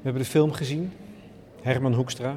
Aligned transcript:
We 0.00 0.06
hebben 0.06 0.22
de 0.22 0.30
film 0.30 0.52
gezien, 0.52 0.92
Herman 1.62 1.94
Hoekstra. 1.94 2.32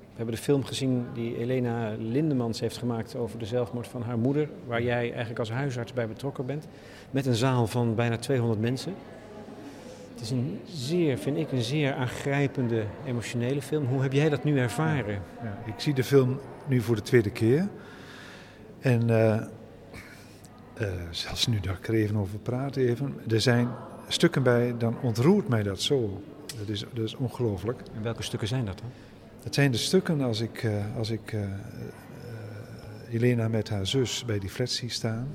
We 0.00 0.16
hebben 0.16 0.34
de 0.34 0.40
film 0.40 0.64
gezien 0.64 1.06
die 1.14 1.38
Elena 1.38 1.94
Lindemans 1.98 2.60
heeft 2.60 2.76
gemaakt 2.76 3.16
over 3.16 3.38
de 3.38 3.44
zelfmoord 3.44 3.88
van 3.88 4.02
haar 4.02 4.18
moeder, 4.18 4.48
waar 4.66 4.82
jij 4.82 5.08
eigenlijk 5.08 5.38
als 5.38 5.50
huisarts 5.50 5.92
bij 5.92 6.08
betrokken 6.08 6.46
bent, 6.46 6.66
met 7.10 7.26
een 7.26 7.34
zaal 7.34 7.66
van 7.66 7.94
bijna 7.94 8.16
200 8.16 8.60
mensen. 8.60 8.94
Het 10.12 10.20
is 10.20 10.30
een 10.30 10.60
zeer, 10.66 11.18
vind 11.18 11.36
ik, 11.36 11.52
een 11.52 11.62
zeer 11.62 11.94
aangrijpende, 11.94 12.84
emotionele 13.06 13.62
film. 13.62 13.86
Hoe 13.86 14.02
heb 14.02 14.12
jij 14.12 14.28
dat 14.28 14.44
nu 14.44 14.58
ervaren? 14.58 15.22
Ja, 15.42 15.58
ik 15.66 15.74
zie 15.76 15.94
de 15.94 16.04
film 16.04 16.40
nu 16.66 16.80
voor 16.80 16.96
de 16.96 17.02
tweede 17.02 17.30
keer. 17.30 17.68
En 18.80 19.08
uh, 19.10 19.42
zelfs 21.10 21.46
nu 21.46 21.60
dat 21.60 21.76
ik 21.76 21.88
er 21.88 21.94
even 21.94 22.16
over 22.16 22.38
praat, 22.38 22.76
even, 22.76 23.14
er 23.28 23.40
zijn 23.40 23.68
stukken 24.08 24.42
bij, 24.42 24.74
dan 24.78 24.96
ontroert 25.02 25.48
mij 25.48 25.62
dat 25.62 25.80
zo. 25.80 26.20
Dat 26.60 26.68
is, 26.68 26.84
dat 26.92 27.04
is 27.04 27.14
ongelooflijk. 27.14 27.82
En 27.96 28.02
welke 28.02 28.22
stukken 28.22 28.48
zijn 28.48 28.64
dat 28.64 28.78
dan? 28.78 28.90
Dat 29.42 29.54
zijn 29.54 29.70
de 29.70 29.76
stukken 29.76 30.20
als 30.20 30.40
ik, 30.40 30.62
uh, 30.62 30.96
als 30.96 31.10
ik 31.10 31.32
uh, 31.32 31.40
uh, 31.40 31.48
Elena 33.10 33.48
met 33.48 33.68
haar 33.68 33.86
zus 33.86 34.24
bij 34.24 34.38
die 34.38 34.50
flat 34.50 34.70
zie 34.70 34.90
staan. 34.90 35.34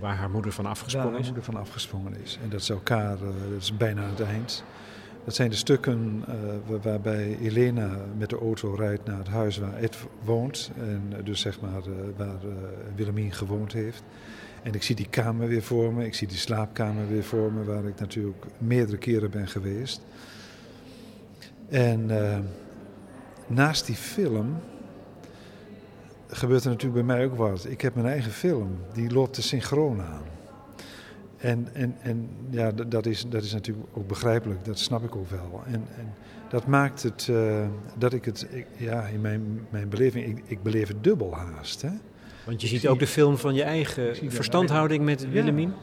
Waar 0.00 0.16
haar 0.16 0.30
moeder 0.30 0.52
van 0.52 0.66
afgesprongen 0.66 1.10
Waar 1.10 1.20
is? 1.20 1.26
haar 1.26 1.34
moeder 1.34 1.52
van 1.52 1.62
afgesprongen 1.62 2.16
is. 2.22 2.38
En 2.42 2.48
dat 2.48 2.60
is 2.60 2.68
elkaar, 2.68 3.18
dat 3.18 3.60
is 3.60 3.76
bijna 3.76 4.02
aan 4.02 4.10
het 4.10 4.20
eind. 4.20 4.64
Dat 5.24 5.34
zijn 5.34 5.50
de 5.50 5.56
stukken 5.56 6.24
waarbij 6.82 7.38
Elena 7.38 7.96
met 8.18 8.30
de 8.30 8.38
auto 8.38 8.74
rijdt 8.74 9.04
naar 9.04 9.18
het 9.18 9.28
huis 9.28 9.58
waar 9.58 9.74
Ed 9.74 9.96
woont. 10.24 10.70
En 10.76 11.24
dus 11.24 11.40
zeg 11.40 11.60
maar 11.60 11.80
waar 12.16 12.38
Willemien 12.94 13.32
gewoond 13.32 13.72
heeft. 13.72 14.02
En 14.66 14.74
ik 14.74 14.82
zie 14.82 14.96
die 14.96 15.08
kamer 15.08 15.48
weer 15.48 15.62
voor 15.62 15.92
me, 15.92 16.04
ik 16.04 16.14
zie 16.14 16.28
die 16.28 16.36
slaapkamer 16.36 17.08
weer 17.08 17.24
voor 17.24 17.52
me, 17.52 17.64
waar 17.64 17.84
ik 17.84 18.00
natuurlijk 18.00 18.44
meerdere 18.58 18.98
keren 18.98 19.30
ben 19.30 19.48
geweest. 19.48 20.00
En 21.68 22.10
uh, 22.10 22.38
naast 23.46 23.86
die 23.86 23.94
film 23.94 24.54
gebeurt 26.26 26.64
er 26.64 26.70
natuurlijk 26.70 27.06
bij 27.06 27.16
mij 27.16 27.26
ook 27.26 27.36
wat. 27.36 27.66
Ik 27.68 27.80
heb 27.80 27.94
mijn 27.94 28.06
eigen 28.06 28.30
film, 28.30 28.78
die 28.92 29.12
loopt 29.12 29.36
de 29.36 29.42
synchroon 29.42 30.00
aan. 30.02 30.22
En, 31.36 31.68
en, 31.72 31.96
en 32.00 32.28
ja, 32.50 32.72
dat 32.72 33.06
is, 33.06 33.26
dat 33.28 33.42
is 33.42 33.52
natuurlijk 33.52 33.86
ook 33.92 34.06
begrijpelijk, 34.06 34.64
dat 34.64 34.78
snap 34.78 35.04
ik 35.04 35.16
ook 35.16 35.30
wel. 35.30 35.62
En, 35.66 35.84
en 35.96 36.14
dat 36.48 36.66
maakt 36.66 37.02
het 37.02 37.26
uh, 37.30 37.66
dat 37.98 38.12
ik 38.12 38.24
het, 38.24 38.46
ja, 38.76 39.06
in 39.06 39.20
mijn, 39.20 39.66
mijn 39.70 39.88
beleving, 39.88 40.26
ik, 40.26 40.42
ik 40.46 40.62
beleef 40.62 40.88
het 40.88 41.04
dubbel 41.04 41.34
haast. 41.34 41.82
Hè? 41.82 41.90
Want 42.46 42.60
je 42.60 42.66
ziet 42.66 42.80
zie, 42.80 42.88
ook 42.88 42.98
de 42.98 43.06
film 43.06 43.38
van 43.38 43.54
je 43.54 43.62
eigen 43.62 44.16
verstandhouding 44.30 45.04
met 45.04 45.20
ja. 45.20 45.28
Willemien. 45.28 45.74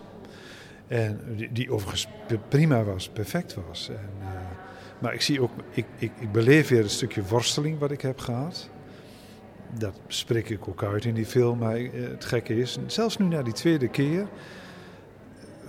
En 0.88 1.20
die, 1.36 1.52
die, 1.52 1.72
overigens 1.72 2.08
prima 2.48 2.84
was, 2.84 3.10
perfect 3.10 3.58
was. 3.68 3.90
En, 3.90 4.10
uh, 4.20 4.28
maar 5.00 5.14
ik 5.14 5.22
zie 5.22 5.42
ook, 5.42 5.52
ik, 5.72 5.86
ik, 5.98 6.12
ik 6.20 6.32
beleef 6.32 6.68
weer 6.68 6.84
een 6.84 6.90
stukje 6.90 7.24
worsteling 7.24 7.80
wat 7.80 7.92
ik 7.92 8.02
heb 8.02 8.20
gehad. 8.20 8.70
Dat 9.78 10.00
spreek 10.08 10.50
ik 10.50 10.68
ook 10.68 10.84
uit 10.84 11.06
in 11.06 11.14
die 11.14 11.26
film. 11.26 11.58
Maar 11.58 11.78
het 11.94 12.26
gekke 12.26 12.58
is, 12.58 12.78
zelfs 12.88 13.18
nu 13.18 13.26
na 13.26 13.44
die 13.44 13.54
tweede 13.54 13.88
keer 13.88 14.28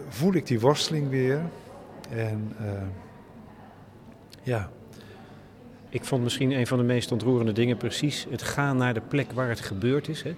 voel 0.08 0.34
ik 0.34 0.46
die 0.46 0.60
worsteling 0.60 1.10
weer. 1.10 1.42
En 2.10 2.52
uh, 2.60 2.82
ja. 4.42 4.70
Ik 5.88 6.04
vond 6.04 6.22
misschien 6.22 6.50
een 6.50 6.66
van 6.66 6.78
de 6.78 6.84
meest 6.84 7.12
ontroerende 7.12 7.52
dingen 7.52 7.76
precies 7.76 8.26
het 8.30 8.42
gaan 8.42 8.76
naar 8.76 8.94
de 8.94 9.00
plek 9.00 9.32
waar 9.32 9.48
het 9.48 9.60
gebeurd 9.60 10.08
is. 10.08 10.22
Hè. 10.22 10.34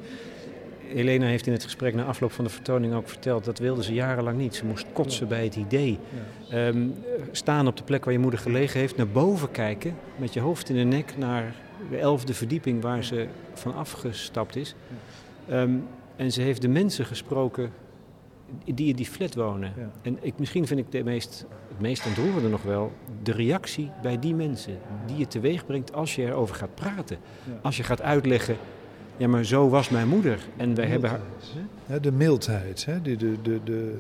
Elena 0.95 1.27
heeft 1.27 1.47
in 1.47 1.53
het 1.53 1.62
gesprek 1.62 1.95
na 1.95 2.05
afloop 2.05 2.33
van 2.33 2.45
de 2.45 2.51
vertoning 2.51 2.95
ook 2.95 3.09
verteld 3.09 3.45
dat 3.45 3.59
wilde 3.59 3.83
ze 3.83 3.95
jarenlang 3.95 4.39
niet. 4.39 4.55
Ze 4.55 4.65
moest 4.65 4.87
kotsen 4.93 5.28
bij 5.28 5.45
het 5.45 5.56
idee. 5.56 5.98
Um, 6.53 6.95
staan 7.31 7.67
op 7.67 7.77
de 7.77 7.83
plek 7.83 8.05
waar 8.05 8.12
je 8.12 8.19
moeder 8.19 8.41
gelegen 8.41 8.81
heeft, 8.81 8.97
naar 8.97 9.09
boven 9.09 9.51
kijken 9.51 9.95
met 10.17 10.33
je 10.33 10.41
hoofd 10.41 10.69
in 10.69 10.77
de 10.77 10.83
nek 10.83 11.15
naar 11.19 11.55
de 11.91 11.97
elfde 11.97 12.34
verdieping 12.34 12.83
waar 12.83 13.05
ze 13.05 13.27
van 13.55 13.75
afgestapt 13.75 14.56
is. 14.56 14.75
Um, 15.50 15.87
en 16.16 16.33
ze 16.33 16.43
heeft 16.43 16.62
de 16.62 16.69
mensen 16.69 17.06
gesproken 17.06 17.72
die 18.65 18.88
in 18.88 18.97
die 18.97 19.06
flat 19.06 19.34
wonen. 19.34 19.72
Ja. 19.77 19.91
En 20.03 20.19
ik, 20.21 20.38
misschien 20.38 20.66
vind 20.66 20.81
ik 20.81 20.91
de 20.91 21.05
meest, 21.05 21.47
het 21.69 21.81
meest 21.81 22.06
ontroerende 22.06 22.49
nog 22.49 22.62
wel 22.62 22.93
de 23.22 23.32
reactie 23.32 23.91
bij 24.03 24.19
die 24.19 24.34
mensen 24.34 24.78
die 25.06 25.16
je 25.16 25.27
teweeg 25.27 25.66
brengt 25.66 25.93
als 25.93 26.15
je 26.15 26.22
erover 26.22 26.55
gaat 26.55 26.75
praten. 26.75 27.19
Ja. 27.44 27.59
Als 27.62 27.77
je 27.77 27.82
gaat 27.82 28.03
uitleggen 28.03 28.56
ja, 29.16 29.28
maar 29.28 29.44
zo 29.44 29.69
was 29.69 29.88
mijn 29.88 30.09
moeder. 30.09 30.38
En 30.56 30.75
wij 30.75 30.87
hebben 30.87 31.10
haar. 31.10 31.21
Ja, 31.87 31.99
de 31.99 32.12
mildheid, 32.12 32.84
hè? 32.84 33.03
De, 33.03 33.16
de, 33.16 33.37
de, 33.43 33.60
de, 33.65 33.99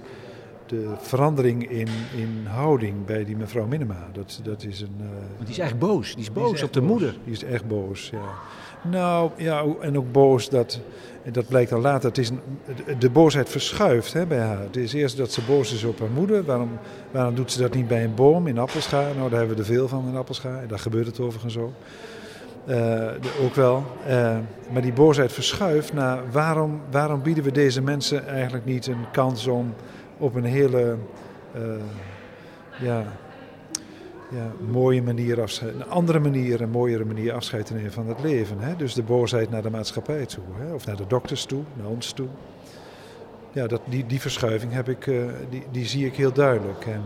de 0.66 0.94
verandering 0.98 1.70
in, 1.70 1.88
in 2.16 2.46
houding 2.46 3.04
bij 3.04 3.24
die 3.24 3.36
mevrouw 3.36 3.66
Minema. 3.66 4.08
Dat, 4.12 4.40
dat 4.44 4.64
is 4.64 4.80
een. 4.80 4.96
Uh, 5.00 5.06
die 5.38 5.48
is 5.48 5.58
echt 5.58 5.78
boos. 5.78 6.14
Die 6.14 6.22
is 6.22 6.32
boos 6.32 6.44
die 6.44 6.54
is 6.54 6.62
op 6.62 6.72
de 6.72 6.80
boos. 6.80 6.88
moeder. 6.88 7.16
Die 7.24 7.32
is 7.32 7.44
echt 7.44 7.68
boos, 7.68 8.10
ja. 8.10 8.34
Nou 8.90 9.30
ja, 9.36 9.64
en 9.80 9.98
ook 9.98 10.12
boos 10.12 10.48
dat. 10.48 10.80
En 11.22 11.32
dat 11.32 11.48
blijkt 11.48 11.72
al 11.72 11.80
later. 11.80 12.08
Het 12.08 12.18
is 12.18 12.28
een, 12.28 12.40
de 12.98 13.10
boosheid 13.10 13.48
verschuift 13.48 14.12
hè, 14.12 14.26
bij 14.26 14.38
haar. 14.38 14.60
Het 14.60 14.76
is 14.76 14.92
eerst 14.92 15.16
dat 15.16 15.32
ze 15.32 15.40
boos 15.46 15.72
is 15.72 15.84
op 15.84 15.98
haar 15.98 16.10
moeder. 16.10 16.44
Waarom, 16.44 16.70
waarom 17.10 17.34
doet 17.34 17.52
ze 17.52 17.60
dat 17.60 17.74
niet 17.74 17.88
bij 17.88 18.04
een 18.04 18.14
boom 18.14 18.46
in 18.46 18.58
Appelscha? 18.58 19.00
Nou, 19.00 19.30
daar 19.30 19.38
hebben 19.38 19.56
we 19.56 19.62
er 19.62 19.68
veel 19.68 19.88
van 19.88 20.08
in 20.08 20.16
Appelscha. 20.16 20.60
En 20.60 20.68
daar 20.68 20.78
gebeurt 20.78 21.06
het 21.06 21.20
overigens 21.20 21.58
ook. 21.58 21.72
De, 22.66 23.38
ook 23.42 23.54
wel. 23.54 23.84
Uh, 24.08 24.36
maar 24.72 24.82
die 24.82 24.92
boosheid 24.92 25.32
verschuift 25.32 25.92
naar 25.92 26.30
waarom, 26.30 26.80
waarom 26.90 27.22
bieden 27.22 27.44
we 27.44 27.52
deze 27.52 27.82
mensen 27.82 28.26
eigenlijk 28.26 28.64
niet 28.64 28.86
een 28.86 29.10
kans 29.12 29.46
om 29.46 29.74
op 30.18 30.34
een 30.34 30.44
hele 30.44 30.96
uh, 31.56 31.62
ja, 32.80 33.04
ja, 34.30 34.52
mooie 34.70 35.02
manier 35.02 35.40
afscheid, 35.40 35.74
een 35.74 35.88
andere 35.88 36.18
manier, 36.18 36.60
een 36.60 36.70
mooiere 36.70 37.04
manier 37.04 37.32
afscheid 37.32 37.66
te 37.66 37.74
nemen 37.74 37.92
van 37.92 38.08
het 38.08 38.22
leven. 38.22 38.58
Hè? 38.60 38.76
Dus 38.76 38.94
de 38.94 39.02
boosheid 39.02 39.50
naar 39.50 39.62
de 39.62 39.70
maatschappij 39.70 40.26
toe, 40.26 40.44
hè? 40.58 40.72
of 40.72 40.86
naar 40.86 40.96
de 40.96 41.06
dokters 41.06 41.44
toe, 41.44 41.62
naar 41.76 41.88
ons 41.88 42.12
toe. 42.12 42.28
Ja, 43.52 43.66
dat, 43.66 43.80
die, 43.84 44.06
die 44.06 44.20
verschuiving 44.20 44.72
heb 44.72 44.88
ik, 44.88 45.04
die, 45.50 45.64
die 45.70 45.86
zie 45.86 46.06
ik 46.06 46.16
heel 46.16 46.32
duidelijk. 46.32 46.86
En, 46.86 47.02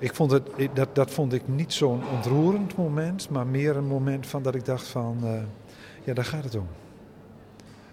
ik 0.00 0.14
vond 0.14 0.30
het, 0.30 0.48
dat, 0.74 0.94
dat 0.94 1.10
vond 1.10 1.32
ik 1.32 1.48
niet 1.48 1.72
zo'n 1.72 2.02
ontroerend 2.14 2.76
moment, 2.76 3.30
maar 3.30 3.46
meer 3.46 3.76
een 3.76 3.86
moment 3.86 4.26
van 4.26 4.42
dat 4.42 4.54
ik 4.54 4.64
dacht 4.64 4.86
van, 4.86 5.18
uh, 5.22 5.32
ja, 6.04 6.14
daar 6.14 6.24
gaat 6.24 6.44
het 6.44 6.54
om. 6.54 6.66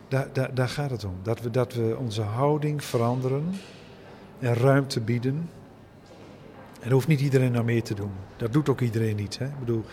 Daar, 0.07 0.28
daar, 0.34 0.53
daar 0.53 0.69
gaat 0.69 0.90
het 0.90 1.03
om. 1.03 1.16
Dat 1.22 1.41
we, 1.41 1.50
dat 1.50 1.73
we 1.73 1.96
onze 2.00 2.22
houding 2.22 2.84
veranderen 2.84 3.53
en 4.40 4.53
ruimte 4.53 5.01
bieden. 5.01 5.50
Dat 6.88 6.96
hoeft 6.96 7.08
niet 7.08 7.22
iedereen 7.22 7.52
nou 7.52 7.66
mee 7.66 7.81
te 7.81 7.94
doen. 7.94 8.12
Dat 8.38 8.53
doet 8.53 8.70
ook 8.70 8.81
iedereen 8.81 9.16
niet. 9.16 9.38
Hè? 9.38 9.46
Ik 9.46 9.59
bedoel, 9.59 9.84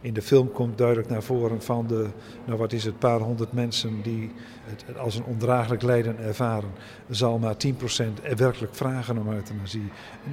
in 0.00 0.14
de 0.14 0.22
film 0.22 0.52
komt 0.52 0.78
duidelijk 0.78 1.08
naar 1.08 1.22
voren 1.22 1.62
van 1.62 1.86
de, 1.86 2.08
nou 2.44 2.58
wat 2.58 2.72
is 2.72 2.84
het, 2.84 2.98
paar 2.98 3.20
honderd 3.20 3.52
mensen 3.52 4.02
die 4.02 4.32
het 4.64 4.98
als 4.98 5.16
een 5.16 5.24
ondraaglijk 5.24 5.82
lijden 5.82 6.18
ervaren, 6.18 6.70
zal 7.08 7.38
maar 7.38 7.54
10% 7.66 8.22
er 8.22 8.36
werkelijk 8.36 8.74
vragen 8.74 9.18
om 9.18 9.32
euthanasie. 9.32 9.90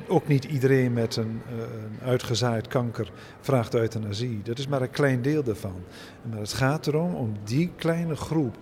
Ook 0.07 0.27
niet 0.27 0.43
iedereen 0.43 0.93
met 0.93 1.15
een, 1.15 1.41
uh, 1.45 1.61
een 1.61 2.07
uitgezaaid 2.07 2.67
kanker 2.67 3.11
vraagt 3.39 3.75
euthanasie. 3.75 4.41
Dat 4.43 4.57
is 4.57 4.67
maar 4.67 4.81
een 4.81 4.89
klein 4.89 5.21
deel 5.21 5.43
daarvan. 5.43 5.83
Maar 6.29 6.39
het 6.39 6.53
gaat 6.53 6.87
erom 6.87 7.15
om 7.15 7.33
die 7.43 7.71
kleine 7.75 8.15
groep, 8.15 8.57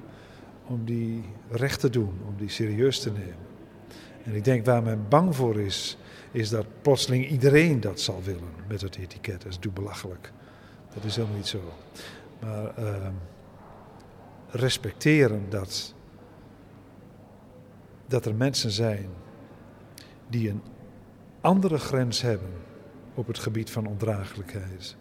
om 0.68 0.86
die 0.86 1.24
recht 1.52 1.80
te 1.80 1.90
doen, 1.90 2.14
om 2.28 2.34
die 2.38 2.50
serieus 2.50 3.00
te 3.00 3.12
nemen. 3.12 3.48
En 4.24 4.36
ik 4.36 4.44
denk 4.44 4.66
waar 4.66 4.84
men 4.84 5.06
bang 5.10 5.36
voor 5.36 5.60
is, 5.60 5.98
is 6.32 6.50
dat 6.50 6.66
plotseling 6.82 7.30
iedereen 7.30 7.80
dat 7.80 8.00
zal 8.00 8.24
willen 8.24 8.54
met 8.68 8.82
het 8.82 8.98
etiket. 8.98 9.42
Dat 9.42 9.52
is 9.52 9.74
belachelijk. 9.74 10.32
Dat 10.94 11.04
is 11.04 11.16
helemaal 11.16 11.38
niet 11.38 11.48
zo. 11.48 11.62
Maar 12.40 12.80
uh, 12.80 13.08
respecteren 14.50 15.50
dat, 15.50 15.94
dat 18.08 18.26
er 18.26 18.36
mensen 18.36 18.72
zijn 18.72 19.10
die 20.28 20.50
een 20.50 20.62
andere 21.42 21.78
grens 21.78 22.22
hebben 22.22 22.52
op 23.14 23.28
het 23.28 23.40
gebied 23.40 23.70
van 23.70 23.86
ondraaglijkheid 23.86 24.96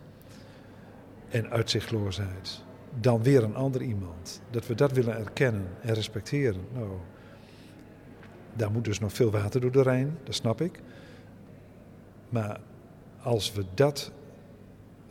en 1.29 1.51
uitzichtloosheid 1.51 2.63
dan 3.01 3.23
weer 3.23 3.43
een 3.43 3.55
ander 3.55 3.83
iemand. 3.83 4.43
Dat 4.51 4.67
we 4.67 4.75
dat 4.75 4.93
willen 4.93 5.19
erkennen 5.19 5.67
en 5.81 5.95
respecteren. 5.95 6.61
Nou, 6.73 6.89
daar 8.55 8.71
moet 8.71 8.85
dus 8.85 8.99
nog 8.99 9.13
veel 9.13 9.31
water 9.31 9.61
door 9.61 9.73
de 9.73 9.83
Rijn, 9.83 10.19
dat 10.25 10.35
snap 10.35 10.61
ik. 10.61 10.81
Maar 12.29 12.61
als 13.23 13.53
we 13.53 13.65
dat 13.75 14.13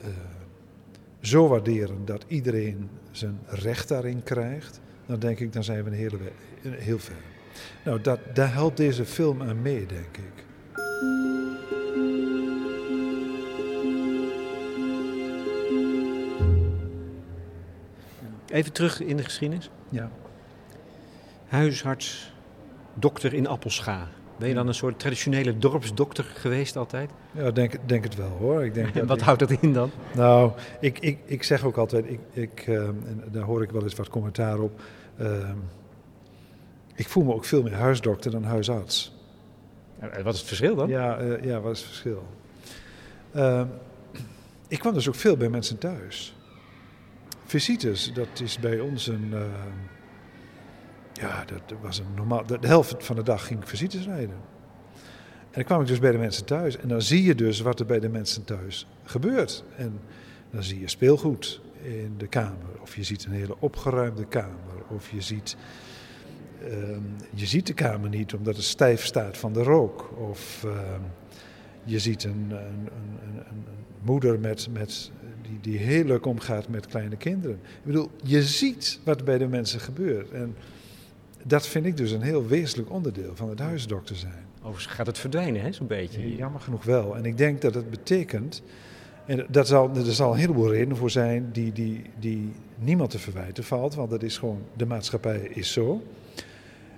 uh, 0.01 0.07
zo 1.21 1.47
waarderen 1.47 2.05
dat 2.05 2.25
iedereen 2.27 2.89
zijn 3.11 3.39
recht 3.45 3.87
daarin 3.87 4.23
krijgt, 4.23 4.79
dan 5.05 5.19
denk 5.19 5.39
ik, 5.39 5.53
dan 5.53 5.63
zijn 5.63 5.83
we 5.83 5.89
een 5.89 5.95
hele, 5.95 6.17
heel 6.61 6.99
ver. 6.99 7.15
Nou, 7.83 8.01
dat, 8.01 8.19
daar 8.33 8.53
helpt 8.53 8.77
deze 8.77 9.05
film 9.05 9.41
aan 9.41 9.61
mee, 9.61 9.85
denk 9.85 10.17
ik. 10.17 10.45
Even 18.47 18.73
terug 18.73 19.01
in 19.01 19.17
de 19.17 19.23
geschiedenis. 19.23 19.69
Ja. 19.89 20.11
Huisarts, 21.47 22.33
dokter 22.93 23.33
in 23.33 23.47
Appelscha. 23.47 24.07
Ben 24.39 24.47
je 24.47 24.53
dan 24.53 24.67
een 24.67 24.73
soort 24.73 24.99
traditionele 24.99 25.57
dorpsdokter 25.57 26.23
geweest 26.23 26.75
altijd? 26.75 27.09
Ja, 27.31 27.51
denk, 27.51 27.73
denk 27.85 28.03
het 28.03 28.15
wel 28.15 28.29
hoor. 28.29 28.65
Ik 28.65 28.73
denk 28.73 28.87
En 28.87 28.93
dat 28.99 29.07
wat 29.07 29.17
ik- 29.17 29.23
houdt 29.23 29.39
dat 29.39 29.51
in 29.51 29.73
dan? 29.73 29.91
Nou, 30.15 30.51
ik, 30.79 30.99
ik, 30.99 31.17
ik 31.25 31.43
zeg 31.43 31.63
ook 31.63 31.77
altijd, 31.77 32.05
ik, 32.09 32.19
ik, 32.31 32.63
en 32.67 33.23
daar 33.31 33.43
hoor 33.43 33.63
ik 33.63 33.71
wel 33.71 33.83
eens 33.83 33.95
wat 33.95 34.09
commentaar 34.09 34.59
op. 34.59 34.81
ehm, 35.17 35.55
ik 36.95 37.07
voel 37.07 37.23
me 37.23 37.33
ook 37.33 37.45
veel 37.45 37.63
meer 37.63 37.73
huisdokter 37.75 38.31
dan 38.31 38.43
huisarts. 38.43 39.15
Eh, 39.99 40.21
Wat 40.23 40.33
is 40.33 40.39
het 40.39 40.47
verschil 40.47 40.75
dan? 40.75 40.87
Ja, 40.89 41.17
eh, 41.17 41.43
ja, 41.43 41.59
wat 41.61 41.71
is 41.71 41.79
het 41.79 41.87
verschil? 41.89 42.23
Ik 44.67 44.79
kwam 44.79 44.93
dus 44.93 45.07
ook 45.07 45.15
veel 45.15 45.37
bij 45.37 45.49
mensen 45.49 45.77
thuis. 45.77 46.35
Visites, 47.45 48.13
dat 48.13 48.27
is 48.43 48.59
bij 48.59 48.79
ons 48.79 49.07
een. 49.07 49.33
Ja, 51.19 51.45
dat 51.45 51.77
was 51.81 51.99
een 51.99 52.13
normaal. 52.15 52.45
De, 52.45 52.57
helft 52.61 53.05
van 53.05 53.15
de 53.15 53.23
dag 53.23 53.47
ging 53.47 53.61
ik 53.61 53.67
visites 53.67 54.05
rijden. 54.05 54.35
En 55.45 55.53
dan 55.53 55.63
kwam 55.63 55.81
ik 55.81 55.87
dus 55.87 55.99
bij 55.99 56.11
de 56.11 56.17
mensen 56.17 56.45
thuis. 56.45 56.77
En 56.77 56.87
dan 56.87 57.01
zie 57.01 57.23
je 57.23 57.35
dus 57.35 57.59
wat 57.59 57.79
er 57.79 57.85
bij 57.85 57.99
de 57.99 58.09
mensen 58.09 58.43
thuis 58.43 58.87
gebeurt. 59.03 59.63
En 59.75 59.99
dan 60.49 60.63
zie 60.63 60.79
je 60.79 60.87
speelgoed 60.87 61.61
in 61.81 62.13
de 62.17 62.27
kamer. 62.27 62.81
Of 62.81 62.95
je 62.95 63.03
ziet 63.03 63.25
een 63.25 63.31
hele 63.31 63.55
opgeruimde 63.59 64.25
kamer. 64.25 64.83
Of 64.89 65.11
je 65.11 65.21
ziet. 65.21 65.57
ehm, 66.63 67.01
je 67.33 67.45
ziet 67.45 67.67
de 67.67 67.73
kamer 67.73 68.09
niet 68.09 68.33
omdat 68.33 68.55
het 68.55 68.65
stijf 68.65 69.05
staat 69.05 69.37
van 69.37 69.53
de 69.53 69.63
rook. 69.63 70.11
Of 70.17 70.63
ehm, 70.63 71.01
je 71.83 71.99
ziet 71.99 72.23
een, 72.23 72.31
een, 72.31 72.51
een, 72.51 73.19
een, 73.23 73.43
een 73.49 73.65
moeder 74.01 74.39
met, 74.39 74.67
met, 74.71 75.11
die, 75.41 75.59
die 75.61 75.77
heel 75.77 76.03
leuk 76.03 76.25
omgaat 76.25 76.67
met 76.67 76.87
kleine 76.87 77.15
kinderen. 77.15 77.55
Ik 77.55 77.83
bedoel, 77.83 78.11
je 78.23 78.43
ziet 78.43 78.99
wat 79.03 79.23
bij 79.23 79.37
de 79.37 79.47
mensen 79.47 79.79
gebeurt. 79.79 80.31
En 80.31 80.55
dat 81.47 81.67
vind 81.67 81.85
ik 81.85 81.97
dus 81.97 82.11
een 82.11 82.21
heel 82.21 82.47
wezenlijk 82.47 82.91
onderdeel 82.91 83.35
van 83.35 83.49
het 83.49 83.59
huisdokter 83.59 84.15
zijn. 84.15 84.45
Overigens 84.61 84.93
gaat 84.93 85.07
het 85.07 85.17
verdwijnen, 85.17 85.61
hè, 85.61 85.71
zo'n 85.71 85.87
beetje. 85.87 86.35
Jammer 86.35 86.61
genoeg 86.61 86.83
wel. 86.83 87.15
En 87.15 87.25
ik 87.25 87.37
denk 87.37 87.61
dat 87.61 87.73
het 87.73 87.89
betekent. 87.89 88.61
En 89.25 89.45
dat 89.49 89.67
zal, 89.67 89.95
er 89.95 90.13
zal 90.13 90.31
een 90.31 90.39
heleboel 90.39 90.71
redenen 90.71 90.97
voor 90.97 91.09
zijn 91.09 91.49
die, 91.51 91.71
die, 91.71 92.01
die 92.19 92.51
niemand 92.75 93.09
te 93.09 93.19
verwijten 93.19 93.63
valt. 93.63 93.95
Want 93.95 94.09
dat 94.09 94.23
is 94.23 94.37
gewoon, 94.37 94.61
de 94.73 94.85
maatschappij 94.85 95.39
is 95.39 95.71
zo. 95.73 96.03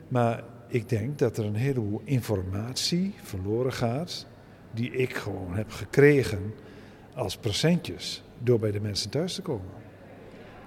Maar 0.08 0.44
ik 0.68 0.90
denk 0.90 1.20
dat 1.20 1.38
er 1.38 1.46
een 1.46 1.56
heleboel 1.56 2.02
informatie 2.04 3.14
verloren 3.22 3.74
gaat. 3.74 4.26
Die 4.72 4.92
ik 4.92 5.16
gewoon 5.16 5.56
heb 5.56 5.72
gekregen 5.72 6.54
als 7.14 7.38
presentjes. 7.38 8.24
Door 8.44 8.60
bij 8.60 8.72
de 8.72 8.82
mensen 8.82 9.10
thuis 9.10 9.34
te 9.34 9.42
komen. 9.42 9.79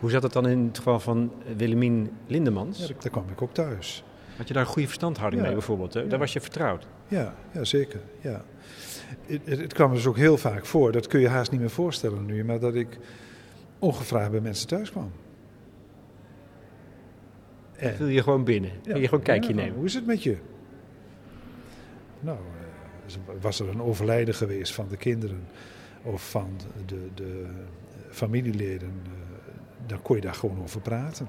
Hoe 0.02 0.10
zat 0.10 0.22
het 0.22 0.32
dan 0.32 0.48
in 0.48 0.66
het 0.66 0.76
geval 0.76 1.00
van 1.00 1.32
Willemien 1.56 2.10
Lindemans? 2.26 2.78
Ja, 2.78 2.86
daar 2.86 3.10
kwam 3.10 3.24
ik 3.30 3.42
ook 3.42 3.54
thuis. 3.54 4.04
Had 4.36 4.48
je 4.48 4.54
daar 4.54 4.62
een 4.62 4.68
goede 4.68 4.88
verstandhouding 4.88 5.42
Ja. 5.42 5.48
mee 5.48 5.56
bijvoorbeeld? 5.56 5.94
Hè? 5.94 6.00
Ja. 6.00 6.08
Daar 6.08 6.18
was 6.18 6.32
je 6.32 6.40
vertrouwd. 6.40 6.86
Ja, 7.08 7.34
ja 7.52 7.64
zeker. 7.64 8.00
Ja. 8.20 8.44
Het, 9.26 9.40
het, 9.44 9.58
het 9.58 9.72
kwam 9.72 9.92
dus 9.94 10.06
ook 10.06 10.16
heel 10.16 10.36
vaak 10.36 10.66
voor, 10.66 10.92
dat 10.92 11.06
kun 11.06 11.20
je 11.20 11.28
haast 11.28 11.50
niet 11.50 11.60
meer 11.60 11.70
voorstellen 11.70 12.26
nu, 12.26 12.44
maar 12.44 12.60
dat 12.60 12.74
ik 12.74 12.98
ongevraagd 13.78 14.30
bij 14.30 14.40
mensen 14.40 14.68
thuis 14.68 14.90
kwam. 14.90 15.10
En, 17.76 17.96
Wil 17.98 18.08
je 18.08 18.22
gewoon 18.22 18.44
binnen? 18.44 18.70
Wil 18.84 18.96
je 18.96 19.04
gewoon 19.04 19.20
een 19.20 19.26
kijkje 19.26 19.54
ja, 19.54 19.56
nemen? 19.56 19.74
Hoe 19.74 19.84
is 19.84 19.94
het 19.94 20.06
met 20.06 20.22
je? 20.22 20.36
Nou, 22.20 22.38
eh, 23.06 23.14
was 23.40 23.60
er 23.60 23.68
een 23.68 23.82
overlijden 23.82 24.34
geweest 24.34 24.74
van 24.74 24.86
de 24.88 24.96
kinderen 24.96 25.44
of 26.02 26.30
van 26.30 26.50
de, 26.86 27.08
de 27.14 27.46
familieleden, 28.10 28.92
eh, 29.04 29.10
dan 29.86 30.02
kon 30.02 30.16
je 30.16 30.22
daar 30.22 30.34
gewoon 30.34 30.62
over 30.62 30.80
praten. 30.80 31.28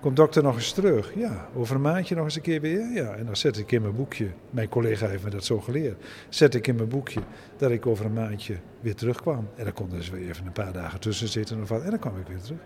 Komt 0.00 0.16
dokter 0.16 0.42
nog 0.42 0.54
eens 0.54 0.72
terug? 0.72 1.14
Ja. 1.14 1.48
Over 1.54 1.74
een 1.74 1.80
maandje 1.80 2.14
nog 2.14 2.24
eens 2.24 2.36
een 2.36 2.42
keer 2.42 2.60
weer? 2.60 2.92
Ja. 2.92 3.14
En 3.14 3.26
dan 3.26 3.36
zet 3.36 3.58
ik 3.58 3.72
in 3.72 3.82
mijn 3.82 3.94
boekje, 3.94 4.30
mijn 4.50 4.68
collega 4.68 5.06
heeft 5.06 5.24
me 5.24 5.30
dat 5.30 5.44
zo 5.44 5.60
geleerd, 5.60 6.04
zet 6.28 6.54
ik 6.54 6.66
in 6.66 6.76
mijn 6.76 6.88
boekje 6.88 7.20
dat 7.56 7.70
ik 7.70 7.86
over 7.86 8.04
een 8.04 8.12
maandje 8.12 8.56
weer 8.80 8.94
terugkwam. 8.94 9.48
En 9.56 9.64
dan 9.64 9.72
kon 9.72 9.90
er 9.90 9.96
dus 9.96 10.10
weer 10.10 10.28
even 10.28 10.46
een 10.46 10.52
paar 10.52 10.72
dagen 10.72 11.00
tussen 11.00 11.28
zitten 11.28 11.62
of 11.62 11.68
wat. 11.68 11.82
En 11.82 11.90
dan 11.90 11.98
kwam 11.98 12.18
ik 12.18 12.26
weer 12.26 12.40
terug. 12.40 12.60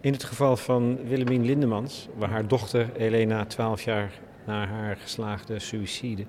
In 0.00 0.12
het 0.12 0.24
geval 0.24 0.56
van 0.56 0.98
Willemien 1.04 1.44
Lindemans, 1.44 2.08
waar 2.16 2.30
haar 2.30 2.48
dochter 2.48 2.96
Elena 2.96 3.44
12 3.44 3.82
jaar 3.82 4.20
na 4.46 4.66
haar 4.66 4.96
geslaagde 4.96 5.58
suïcide 5.58 6.24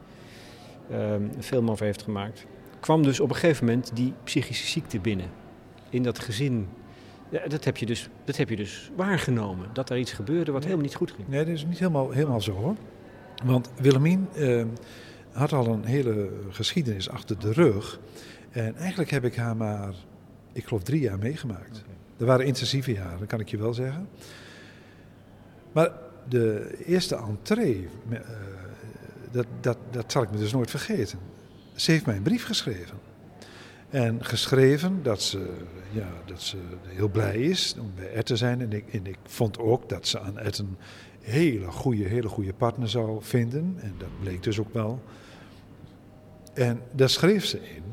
ehm, 0.90 1.24
een 1.36 1.44
film 1.44 1.72
over 1.72 1.86
heeft 1.86 2.02
gemaakt, 2.02 2.46
kwam 2.80 3.04
dus 3.04 3.20
op 3.20 3.30
een 3.30 3.36
gegeven 3.36 3.66
moment 3.66 3.92
die 3.94 4.14
psychische 4.24 4.68
ziekte 4.68 5.00
binnen. 5.00 5.30
In 5.90 6.04
dat 6.04 6.20
gezin. 6.20 6.68
Ja, 7.30 7.48
dat, 7.48 7.64
heb 7.64 7.78
je 7.78 7.86
dus, 7.86 8.10
dat 8.24 8.38
heb 8.38 8.50
je 8.50 8.56
dus 8.56 8.92
waargenomen. 8.96 9.70
Dat 9.74 9.90
er 9.90 9.98
iets 9.98 10.12
gebeurde 10.12 10.52
wat 10.52 10.64
helemaal 10.64 10.84
niet 10.84 10.96
goed 10.96 11.12
ging. 11.12 11.28
Nee, 11.28 11.46
dat 11.46 11.54
is 11.54 11.66
niet 11.66 11.80
helemaal, 11.80 12.12
helemaal 12.12 12.42
zo 12.42 12.52
hoor. 12.52 12.76
Want 13.44 13.70
Willemien 13.78 14.28
eh, 14.36 14.66
had 15.32 15.54
al 15.54 15.68
een 15.68 15.86
hele 15.86 16.30
geschiedenis 16.50 17.10
achter 17.10 17.40
de 17.40 17.54
rug. 17.54 18.00
En 18.52 18.76
eigenlijk 18.76 19.10
heb 19.10 19.24
ik 19.24 19.36
haar 19.36 19.58
maar, 19.58 19.94
ik 20.52 20.66
geloof, 20.66 20.84
drie 20.84 21.02
jaar 21.02 21.18
meegemaakt. 21.18 21.84
Er 22.18 22.26
waren 22.26 22.46
intensieve 22.46 22.92
jaren, 22.92 23.28
kan 23.28 23.40
ik 23.40 23.50
je 23.50 23.58
wel 23.58 23.74
zeggen. 23.74 24.08
Maar 25.72 25.92
de 26.30 26.76
eerste 26.86 27.16
entree, 27.16 27.88
eh, 28.10 28.20
dat, 29.32 29.46
dat, 29.62 29.78
dat 29.92 30.12
zal 30.12 30.24
ik 30.24 30.32
me 30.32 30.38
dus 30.38 30.54
nooit 30.54 30.70
vergeten. 30.70 31.20
Ze 31.74 31.92
heeft 31.92 32.06
mij 32.06 32.16
een 32.16 32.22
brief 32.22 32.46
geschreven. 32.46 32.98
En 33.96 34.26
geschreven 34.26 35.04
dat 35.04 35.22
ze, 35.22 35.54
ja, 35.92 36.08
dat 36.26 36.42
ze 36.42 36.58
heel 36.86 37.08
blij 37.08 37.36
is 37.36 37.76
om 37.80 37.92
bij 37.96 38.12
Ed 38.14 38.26
te 38.26 38.36
zijn. 38.36 38.62
En 38.62 38.74
ik, 38.74 38.94
en 38.94 39.06
ik 39.06 39.18
vond 39.24 39.60
ook 39.60 39.90
dat 39.90 40.08
ze 40.08 40.20
aan 40.20 40.40
Ed 40.40 40.58
een 40.58 40.78
hele 41.22 41.72
goede, 41.72 42.04
hele 42.04 42.28
goede 42.28 42.54
partner 42.54 42.90
zou 42.90 43.18
vinden. 43.22 43.76
En 43.80 43.94
dat 43.98 44.08
bleek 44.20 44.44
dus 44.44 44.60
ook 44.60 44.74
wel. 44.74 45.02
En 46.54 46.82
daar 46.92 47.10
schreef 47.10 47.46
ze 47.46 47.58
in 47.58 47.84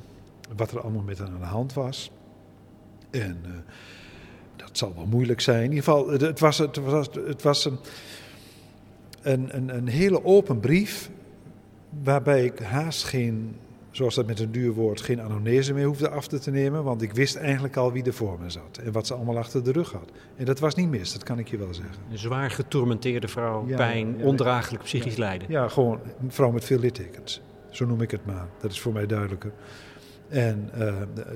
wat 0.57 0.71
er 0.71 0.81
allemaal 0.81 1.03
met 1.03 1.19
haar 1.19 1.29
aan 1.29 1.39
de 1.39 1.45
hand 1.45 1.73
was. 1.73 2.11
En 3.11 3.41
eh, 3.45 3.51
dat 4.57 4.79
zal 4.79 4.95
wel 4.95 5.07
moeilijk 5.07 5.41
zijn. 5.41 5.65
In 5.65 5.73
ieder 5.73 5.85
geval, 5.85 6.11
het, 6.11 6.41
was, 6.41 6.59
het 6.59 6.77
was, 6.77 7.09
het 7.25 7.43
was 7.43 7.65
een, 7.65 9.57
een, 9.57 9.77
een 9.77 9.89
hele 9.89 10.25
open 10.25 10.61
brief. 10.61 11.11
Waarbij 12.03 12.45
ik 12.45 12.59
haast 12.59 13.05
geen, 13.05 13.57
zoals 13.93 14.15
dat 14.15 14.27
met 14.27 14.41
een 14.41 14.53
duur 14.53 14.73
woord, 14.73 15.01
geen 15.01 15.21
anamnese 15.21 15.75
meer 15.75 15.87
hoefde 15.87 16.09
af 16.09 16.27
te 16.27 16.51
nemen. 16.51 16.85
Want 16.85 17.03
ik 17.03 17.13
wist 17.13 17.37
eigenlijk 17.37 17.77
al 17.77 17.93
wie 17.93 18.05
er 18.05 18.15
voor 18.15 18.39
me 18.41 18.51
zat. 18.51 18.81
En 18.85 18.93
wat 18.93 19.07
ze 19.07 19.15
allemaal 19.15 19.39
achter 19.39 19.65
de 19.65 19.73
rug 19.73 19.93
had. 19.93 20.11
En 20.37 20.45
dat 20.45 20.59
was 20.59 20.75
niet 20.75 20.89
mis, 20.89 21.13
dat 21.13 21.23
kan 21.23 21.39
ik 21.39 21.49
je 21.49 21.57
wel 21.57 21.75
zeggen. 21.75 22.03
Een 22.11 22.19
zwaar 22.19 22.51
getormenteerde 22.51 23.29
vrouw, 23.29 23.65
Ja, 23.67 23.77
pijn, 23.77 24.15
ja, 24.19 24.25
ondraaglijk 24.25 24.83
psychisch 24.83 25.17
lijden. 25.17 25.51
Ja, 25.51 25.69
gewoon 25.69 26.01
een 26.23 26.33
vrouw 26.33 26.51
met 26.51 26.65
veel 26.65 26.79
littekens. 26.79 27.41
Zo 27.71 27.87
noem 27.87 28.03
ik 28.03 28.11
het 28.11 28.27
maar. 28.27 28.49
Dat 28.61 28.71
is 28.71 28.81
voor 28.81 28.93
mij 28.93 29.07
duidelijker. 29.07 29.53
En 30.29 30.71
eh, 30.73 30.87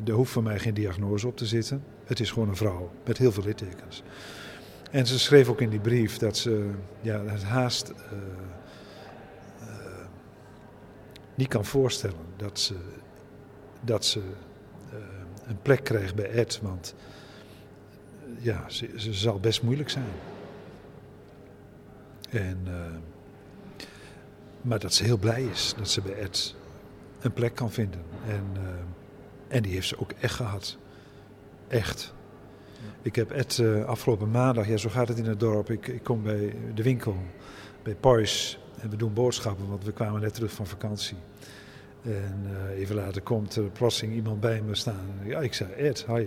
er 0.07 0.13
hoeft 0.13 0.33
voor 0.33 0.43
mij 0.43 0.59
geen 0.59 0.75
diagnose 0.75 1.27
op 1.27 1.37
te 1.37 1.47
zitten. 1.47 1.83
Het 2.05 2.21
is 2.21 2.31
gewoon 2.31 2.49
een 2.49 2.57
vrouw 2.57 2.91
met 3.05 3.19
heel 3.19 3.33
veel 3.33 3.45
littekens. 3.45 4.03
En 4.91 5.07
ze 5.07 5.19
schreef 5.19 5.49
ook 5.49 5.61
in 5.61 5.71
die 5.71 5.81
brief 5.81 6.19
dat 6.19 6.37
ze 6.37 6.71
ja, 7.01 7.25
het 7.25 7.45
haast 7.45 7.89
eh, 7.89 7.97
niet 11.37 11.49
kan 11.49 11.65
voorstellen 11.65 12.27
dat 12.37 12.59
ze, 12.59 12.75
dat 13.81 14.05
ze 14.05 14.21
eh, 14.91 14.99
een 15.47 15.63
plek 15.63 15.85
krijgt 15.85 16.15
bij 16.15 16.31
Ed. 16.31 16.61
Want 16.63 16.95
ja, 18.39 18.69
ze, 18.69 18.91
ze 18.97 19.15
zal 19.15 19.41
best 19.41 19.63
moeilijk 19.63 19.91
zijn. 19.91 20.09
En, 22.31 22.61
eh, 22.65 22.97
maar 24.61 24.79
dat 24.79 24.95
ze 24.95 25.05
heel 25.05 25.19
blij 25.19 25.43
is 25.43 25.75
dat 25.77 25.91
ze 25.91 26.01
bij 26.01 26.15
Ed 26.15 26.55
een 27.21 27.33
plek 27.33 27.55
kan 27.55 27.71
vinden. 27.71 28.03
En, 28.27 28.45
eh, 28.55 29.57
en 29.57 29.63
die 29.63 29.73
heeft 29.73 29.89
ze 29.89 30.01
ook 30.01 30.13
echt 30.21 30.35
gehad. 30.35 30.79
Echt. 31.69 32.15
Ik 33.03 33.17
heb 33.17 33.31
Ed 33.31 33.63
afgelopen 33.87 34.31
maandag, 34.31 34.69
ja 34.69 34.77
zo 34.77 34.89
gaat 34.89 35.09
het 35.09 35.19
in 35.19 35.25
het 35.25 35.41
dorp, 35.41 35.71
ik, 35.71 35.87
ik 35.87 36.03
kom 36.03 36.23
bij 36.23 36.57
de 36.75 36.83
winkel, 36.83 37.17
bij 37.87 37.95
Poys. 37.95 38.59
En 38.81 38.91
we 38.91 38.97
doen 38.97 39.13
boodschappen, 39.13 39.69
want 39.69 39.85
we 39.85 39.93
kwamen 39.93 40.21
net 40.21 40.35
terug 40.35 40.53
van 40.53 40.67
vakantie. 40.67 41.17
En 42.03 42.47
eh, 42.47 42.79
even 42.81 42.95
later 42.95 43.23
komt 43.23 43.57
er 43.57 43.63
plotseling 43.63 44.15
iemand 44.15 44.41
bij 44.41 44.63
me 44.63 44.75
staan. 44.75 45.07
Ja, 45.25 45.41
ik 45.41 45.55
zei, 45.55 45.73
Ed, 45.73 46.07
hi. 46.07 46.27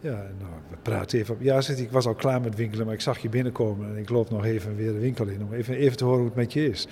Ja, 0.00 0.16
nou, 0.38 0.52
we 0.70 0.76
praten 0.82 1.18
even. 1.18 1.36
Ja, 1.38 1.60
zegt 1.60 1.78
ik 1.78 1.90
was 1.90 2.06
al 2.06 2.14
klaar 2.14 2.40
met 2.40 2.54
winkelen, 2.54 2.86
maar 2.86 2.94
ik 2.94 3.00
zag 3.00 3.18
je 3.18 3.28
binnenkomen. 3.28 3.88
En 3.88 3.96
ik 3.96 4.08
loop 4.08 4.30
nog 4.30 4.44
even 4.44 4.76
weer 4.76 4.92
de 4.92 4.98
winkel 4.98 5.26
in 5.26 5.42
om 5.42 5.52
even, 5.52 5.74
even 5.74 5.96
te 5.96 6.04
horen 6.04 6.18
hoe 6.18 6.28
het 6.28 6.36
met 6.36 6.52
je 6.52 6.68
is. 6.68 6.86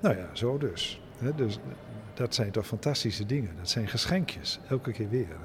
Nou 0.00 0.16
ja, 0.16 0.28
zo 0.32 0.58
dus. 0.58 1.00
Dus 1.36 1.58
dat 2.14 2.34
zijn 2.34 2.50
toch 2.50 2.66
fantastische 2.66 3.26
dingen. 3.26 3.50
Dat 3.58 3.68
zijn 3.68 3.88
geschenkjes, 3.88 4.60
elke 4.68 4.92
keer 4.92 5.08
weer. 5.08 5.36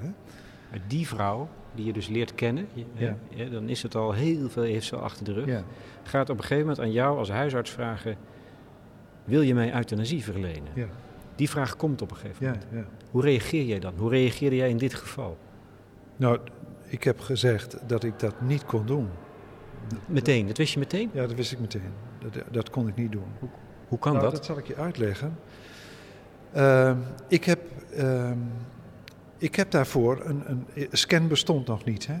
Maar 0.70 0.80
die 0.86 1.06
vrouw, 1.08 1.48
die 1.74 1.84
je 1.84 1.92
dus 1.92 2.08
leert 2.08 2.34
kennen, 2.34 2.66
je- 2.72 2.84
Ja. 2.94 3.16
hè, 3.34 3.50
dan 3.50 3.68
is 3.68 3.82
het 3.82 3.94
al 3.94 4.12
heel 4.12 4.48
veel, 4.48 4.62
heeft 4.62 4.86
ze 4.86 4.96
al 4.96 5.02
achter 5.02 5.24
de 5.24 5.32
rug. 5.32 5.46
Ja. 5.46 5.62
Gaat 6.02 6.30
op 6.30 6.36
een 6.36 6.42
gegeven 6.42 6.62
moment 6.66 6.80
aan 6.80 6.92
jou 6.92 7.18
als 7.18 7.30
huisarts 7.30 7.70
vragen, 7.70 8.16
wil 9.24 9.40
je 9.40 9.54
mij 9.54 9.74
euthanasie 9.74 10.24
verlenen? 10.24 10.68
Ja, 10.74 10.86
Die 11.36 11.50
vraag 11.50 11.76
komt 11.76 12.02
op 12.02 12.10
een 12.10 12.16
gegeven 12.16 12.44
moment. 12.46 12.66
ja. 12.72 12.84
Hoe 13.10 13.22
reageer 13.22 13.64
jij 13.64 13.78
dan? 13.78 13.92
Hoe 13.96 14.10
reageerde 14.10 14.56
jij 14.56 14.68
in 14.70 14.76
dit 14.76 14.94
geval? 14.94 15.38
Nou, 16.16 16.38
ik 16.84 17.04
heb 17.04 17.20
gezegd 17.20 17.78
dat 17.86 18.04
ik 18.04 18.18
dat 18.18 18.40
niet 18.40 18.64
kon 18.64 18.86
doen. 18.86 19.08
Meteen, 20.06 20.46
dat 20.46 20.56
wist 20.56 20.72
je 20.72 20.78
meteen? 20.78 21.10
Ja, 21.12 21.26
dat 21.26 21.34
wist 21.36 21.52
ik 21.52 21.60
meteen. 21.60 21.92
Dat, 22.18 22.42
dat 22.50 22.70
kon 22.70 22.88
ik 22.88 22.96
niet 22.96 23.12
doen. 23.12 23.24
Hoe 23.88 23.98
kan 23.98 24.12
nou, 24.12 24.24
dat? 24.24 24.34
dat 24.34 24.44
zal 24.44 24.58
ik 24.58 24.66
je 24.66 24.76
uitleggen. 24.76 25.38
Ehm, 26.52 26.96
ik, 27.28 27.44
heb, 27.44 27.60
ehm, 27.96 28.38
ik 29.38 29.54
heb 29.54 29.70
daarvoor 29.70 30.20
een, 30.24 30.42
een 30.46 30.88
scan 30.90 31.28
bestond 31.28 31.66
nog 31.66 31.84
niet. 31.84 32.06
Hè? 32.06 32.14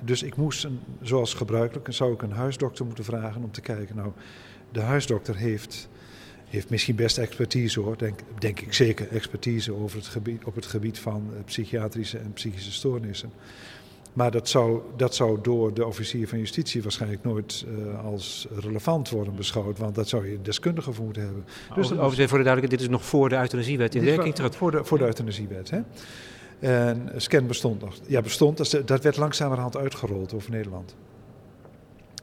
Dus 0.00 0.22
ik 0.22 0.36
moest, 0.36 0.64
een, 0.64 0.80
zoals 1.00 1.34
gebruikelijk, 1.34 1.92
zou 1.92 2.12
ik 2.12 2.22
een 2.22 2.32
huisdokter 2.32 2.84
moeten 2.86 3.04
vragen 3.04 3.42
om 3.42 3.50
te 3.50 3.60
kijken. 3.60 3.96
Nou, 3.96 4.12
de 4.72 4.80
huisdokter 4.80 5.36
heeft, 5.36 5.88
heeft 6.44 6.70
misschien 6.70 6.96
best 6.96 7.18
expertise 7.18 7.80
hoor, 7.80 7.98
denk, 7.98 8.18
denk 8.38 8.60
ik 8.60 8.72
zeker 8.72 9.08
expertise 9.08 9.74
over 9.74 9.96
het 9.96 10.06
gebied, 10.06 10.44
op 10.44 10.54
het 10.54 10.66
gebied 10.66 10.98
van 10.98 11.30
eh, 11.36 11.44
psychiatrische 11.44 12.18
en 12.18 12.32
psychische 12.32 12.72
stoornissen. 12.72 13.32
Maar 14.12 14.30
dat 14.30 14.48
zou, 14.48 14.80
dat 14.96 15.14
zou 15.14 15.38
door 15.42 15.74
de 15.74 15.86
officier 15.86 16.28
van 16.28 16.38
justitie 16.38 16.82
waarschijnlijk 16.82 17.24
nooit 17.24 17.64
uh, 17.68 18.04
als 18.04 18.46
relevant 18.60 19.10
worden 19.10 19.36
beschouwd. 19.36 19.78
Want 19.78 19.94
dat 19.94 20.08
zou 20.08 20.30
je 20.30 20.42
deskundige 20.42 20.92
voor 20.92 21.04
moeten 21.04 21.22
hebben. 21.22 21.44
Dus 21.74 21.92
over, 21.92 22.00
over 22.00 22.28
voor 22.28 22.38
de 22.38 22.44
duidelijkheid, 22.44 22.70
dit 22.70 22.80
is 22.80 22.88
nog 22.88 23.04
voor 23.04 23.28
de 23.28 23.36
euthanasiewet 23.36 23.94
in 23.94 24.04
werking 24.04 24.34
trad. 24.34 24.56
Voor 24.56 24.70
de, 24.70 24.84
voor 24.84 24.98
de 24.98 25.04
euthanasiewet, 25.04 25.70
hè. 25.70 25.80
En 26.62 27.10
scan 27.16 27.46
bestond 27.46 27.80
nog. 27.80 27.94
Ja, 28.06 28.20
bestond. 28.20 28.86
Dat 28.86 29.02
werd 29.02 29.16
langzamerhand 29.16 29.76
uitgerold 29.76 30.34
over 30.34 30.50
Nederland. 30.50 30.94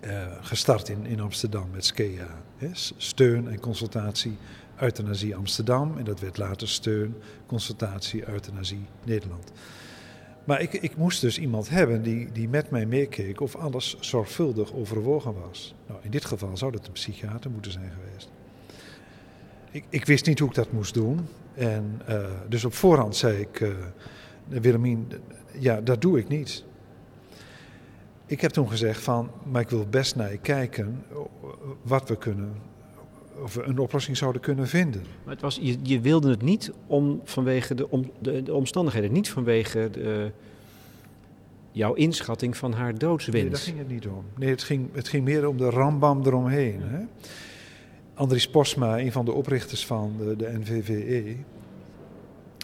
Uh, 0.03 0.25
gestart 0.41 0.89
in, 0.89 1.05
in 1.05 1.19
Amsterdam 1.19 1.69
met 1.72 1.86
SKEA. 1.86 2.27
Steun 2.98 3.50
en 3.50 3.60
consultatie 3.60 4.38
euthanasie 4.81 5.36
Amsterdam. 5.36 5.98
En 5.98 6.03
dat 6.03 6.19
werd 6.19 6.38
later 6.38 6.67
steun, 6.67 7.15
consultatie, 7.46 8.29
euthanasie 8.29 8.86
Nederland. 9.03 9.51
Maar 10.43 10.62
ik, 10.62 10.74
ik 10.74 10.96
moest 10.96 11.22
dus 11.22 11.39
iemand 11.39 11.69
hebben 11.69 12.01
die, 12.01 12.31
die 12.31 12.50
met 12.50 12.69
mij 12.69 12.86
meekeek 12.86 13.41
of 13.41 13.55
alles 13.55 13.98
zorgvuldig 14.00 14.74
overwogen 14.74 15.34
was. 15.48 15.75
Nou, 15.88 16.00
in 16.03 16.12
dit 16.12 16.25
geval 16.25 16.58
zou 16.58 16.72
dat 16.72 16.86
een 16.88 16.91
psychiater 16.91 17.51
moeten 17.51 17.72
zijn 17.72 17.91
geweest. 17.91 18.29
Ik, 19.72 19.84
ik 19.89 20.05
wist 20.05 20.25
niet 20.25 20.39
hoe 20.39 20.50
ik 20.50 20.55
dat 20.55 20.72
moest 20.72 20.93
doen. 20.93 21.27
En 21.53 22.01
uh, 22.10 22.25
dus 22.48 22.65
op 22.65 22.74
voorhand 22.74 23.15
zei 23.15 23.39
ik, 23.39 23.60
uh, 23.60 23.69
Willemien, 24.50 25.08
ja, 25.60 25.82
dat 25.82 26.01
doe 26.01 26.20
ik 26.20 26.27
niet. 26.27 26.63
Ik 28.25 28.41
heb 28.41 28.51
toen 28.51 28.70
gezegd 28.70 29.01
van, 29.01 29.32
maar 29.44 29.62
ik 29.62 29.70
wil 29.70 29.86
best 29.89 30.15
naar 30.15 30.32
je 30.32 30.38
kijken 30.38 31.03
wat 31.82 32.10
we 32.10 32.18
kunnen, 32.18 32.53
of 33.44 33.53
we 33.53 33.63
een 33.63 33.79
oplossing 33.79 34.18
zouden 34.18 34.41
kunnen 34.41 34.68
vinden. 34.68 35.01
Maar 35.24 35.34
het 35.34 35.41
was, 35.41 35.60
je, 35.62 35.77
je 35.84 36.00
wilde 36.00 36.29
het 36.29 36.41
niet 36.41 36.72
om, 36.88 37.22
vanwege 37.24 37.75
de, 37.75 37.89
om, 37.89 38.12
de, 38.20 38.44
de 38.44 38.53
omstandigheden, 38.53 39.12
niet 39.12 39.29
vanwege 39.29 39.89
de, 39.91 40.32
jouw 41.72 41.94
inschatting 41.94 42.58
van 42.58 42.74
haar 42.74 42.98
doodswens. 42.98 43.41
Nee, 43.41 43.50
daar 43.50 43.60
ging 43.60 43.77
het 43.77 43.89
niet 43.89 44.08
om. 44.08 44.25
Nee, 44.38 44.50
het 44.50 44.63
ging, 44.63 44.89
het 44.94 45.08
ging 45.08 45.24
meer 45.24 45.48
om 45.48 45.58
de 45.58 45.70
rambam 45.70 46.25
eromheen. 46.25 46.82
Hè? 46.82 47.00
Andries 48.13 48.50
Posma, 48.50 49.00
een 49.00 49.12
van 49.12 49.25
de 49.25 49.32
oprichters 49.32 49.86
van 49.86 50.15
de, 50.18 50.36
de 50.36 50.58
NVVE, 50.60 51.36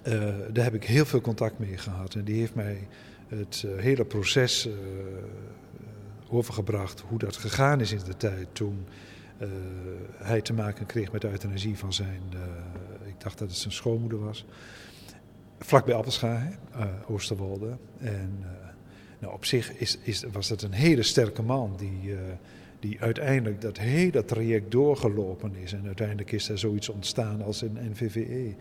uh, 0.08 0.34
daar 0.52 0.64
heb 0.64 0.74
ik 0.74 0.84
heel 0.84 1.06
veel 1.06 1.22
contact 1.22 1.60
mee 1.60 1.78
gehad. 1.78 2.16
En 2.16 2.24
die 2.24 2.40
heeft 2.40 2.56
mij 2.56 2.88
het 3.28 3.64
uh, 3.66 3.82
hele 3.82 4.06
proces 4.06 4.68
uh, 4.68 4.74
overgebracht, 6.30 7.04
hoe 7.08 7.20
dat 7.20 7.36
gegaan 7.36 7.82
is 7.82 7.92
in 7.92 8.00
de 8.06 8.18
tijd 8.18 8.48
toen 8.52 8.86
hij 10.18 10.42
te 10.42 10.54
maken 10.54 10.86
kreeg 10.86 11.12
met 11.12 11.22
de 11.22 11.30
euthanasie 11.30 11.78
van 11.78 11.94
zijn, 11.94 12.22
ik 13.06 13.22
dacht 13.22 13.38
dat 13.38 13.48
het 13.48 13.58
zijn 13.58 13.74
schoonmoeder 13.74 14.20
was, 14.20 14.46
vlakbij 15.60 15.96
Appelscha, 15.96 16.52
uh, 16.76 16.86
Oosterwolde. 17.08 17.78
En 17.98 18.44
nou, 19.20 19.34
op 19.34 19.46
zich 19.46 19.74
is, 19.74 19.98
is, 20.02 20.24
was 20.32 20.48
dat 20.48 20.62
een 20.62 20.72
hele 20.72 21.04
sterke 21.04 21.42
man 21.42 21.74
die, 21.78 22.16
die 22.80 23.02
uiteindelijk 23.02 23.62
dat 23.62 23.78
hele 23.78 24.26
traject 24.26 24.72
doorgelopen 24.72 25.56
is. 25.56 25.74
En 25.74 25.86
uiteindelijk 25.86 26.32
is 26.32 26.50
er 26.50 26.60
zoiets 26.60 26.90
ontstaan 26.90 27.42
als 27.42 27.62
een 27.62 27.78
NVVE. 27.92 28.56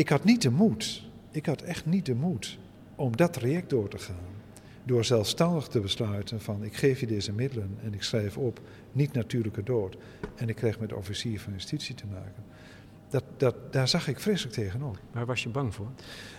Ik 0.00 0.08
had 0.08 0.24
niet 0.24 0.42
de 0.42 0.50
moed, 0.50 1.02
ik 1.30 1.46
had 1.46 1.62
echt 1.62 1.86
niet 1.86 2.06
de 2.06 2.14
moed 2.14 2.58
om 2.94 3.16
dat 3.16 3.32
traject 3.32 3.70
door 3.70 3.88
te 3.88 3.98
gaan. 3.98 4.28
Door 4.84 5.04
zelfstandig 5.04 5.66
te 5.66 5.80
besluiten 5.80 6.40
van 6.40 6.64
ik 6.64 6.76
geef 6.76 7.00
je 7.00 7.06
deze 7.06 7.32
middelen 7.32 7.78
en 7.82 7.94
ik 7.94 8.02
schrijf 8.02 8.36
op 8.36 8.60
niet 8.92 9.12
natuurlijke 9.12 9.62
dood. 9.62 9.96
En 10.36 10.48
ik 10.48 10.56
kreeg 10.56 10.78
met 10.78 10.92
officier 10.92 11.40
van 11.40 11.52
justitie 11.52 11.94
te 11.94 12.06
maken. 12.12 12.44
Dat, 13.08 13.24
dat, 13.36 13.72
daar 13.72 13.88
zag 13.88 14.08
ik 14.08 14.20
vreselijk 14.20 14.54
tegenop. 14.54 14.98
Waar 15.12 15.26
was 15.26 15.42
je 15.42 15.48
bang 15.48 15.74
voor? 15.74 15.90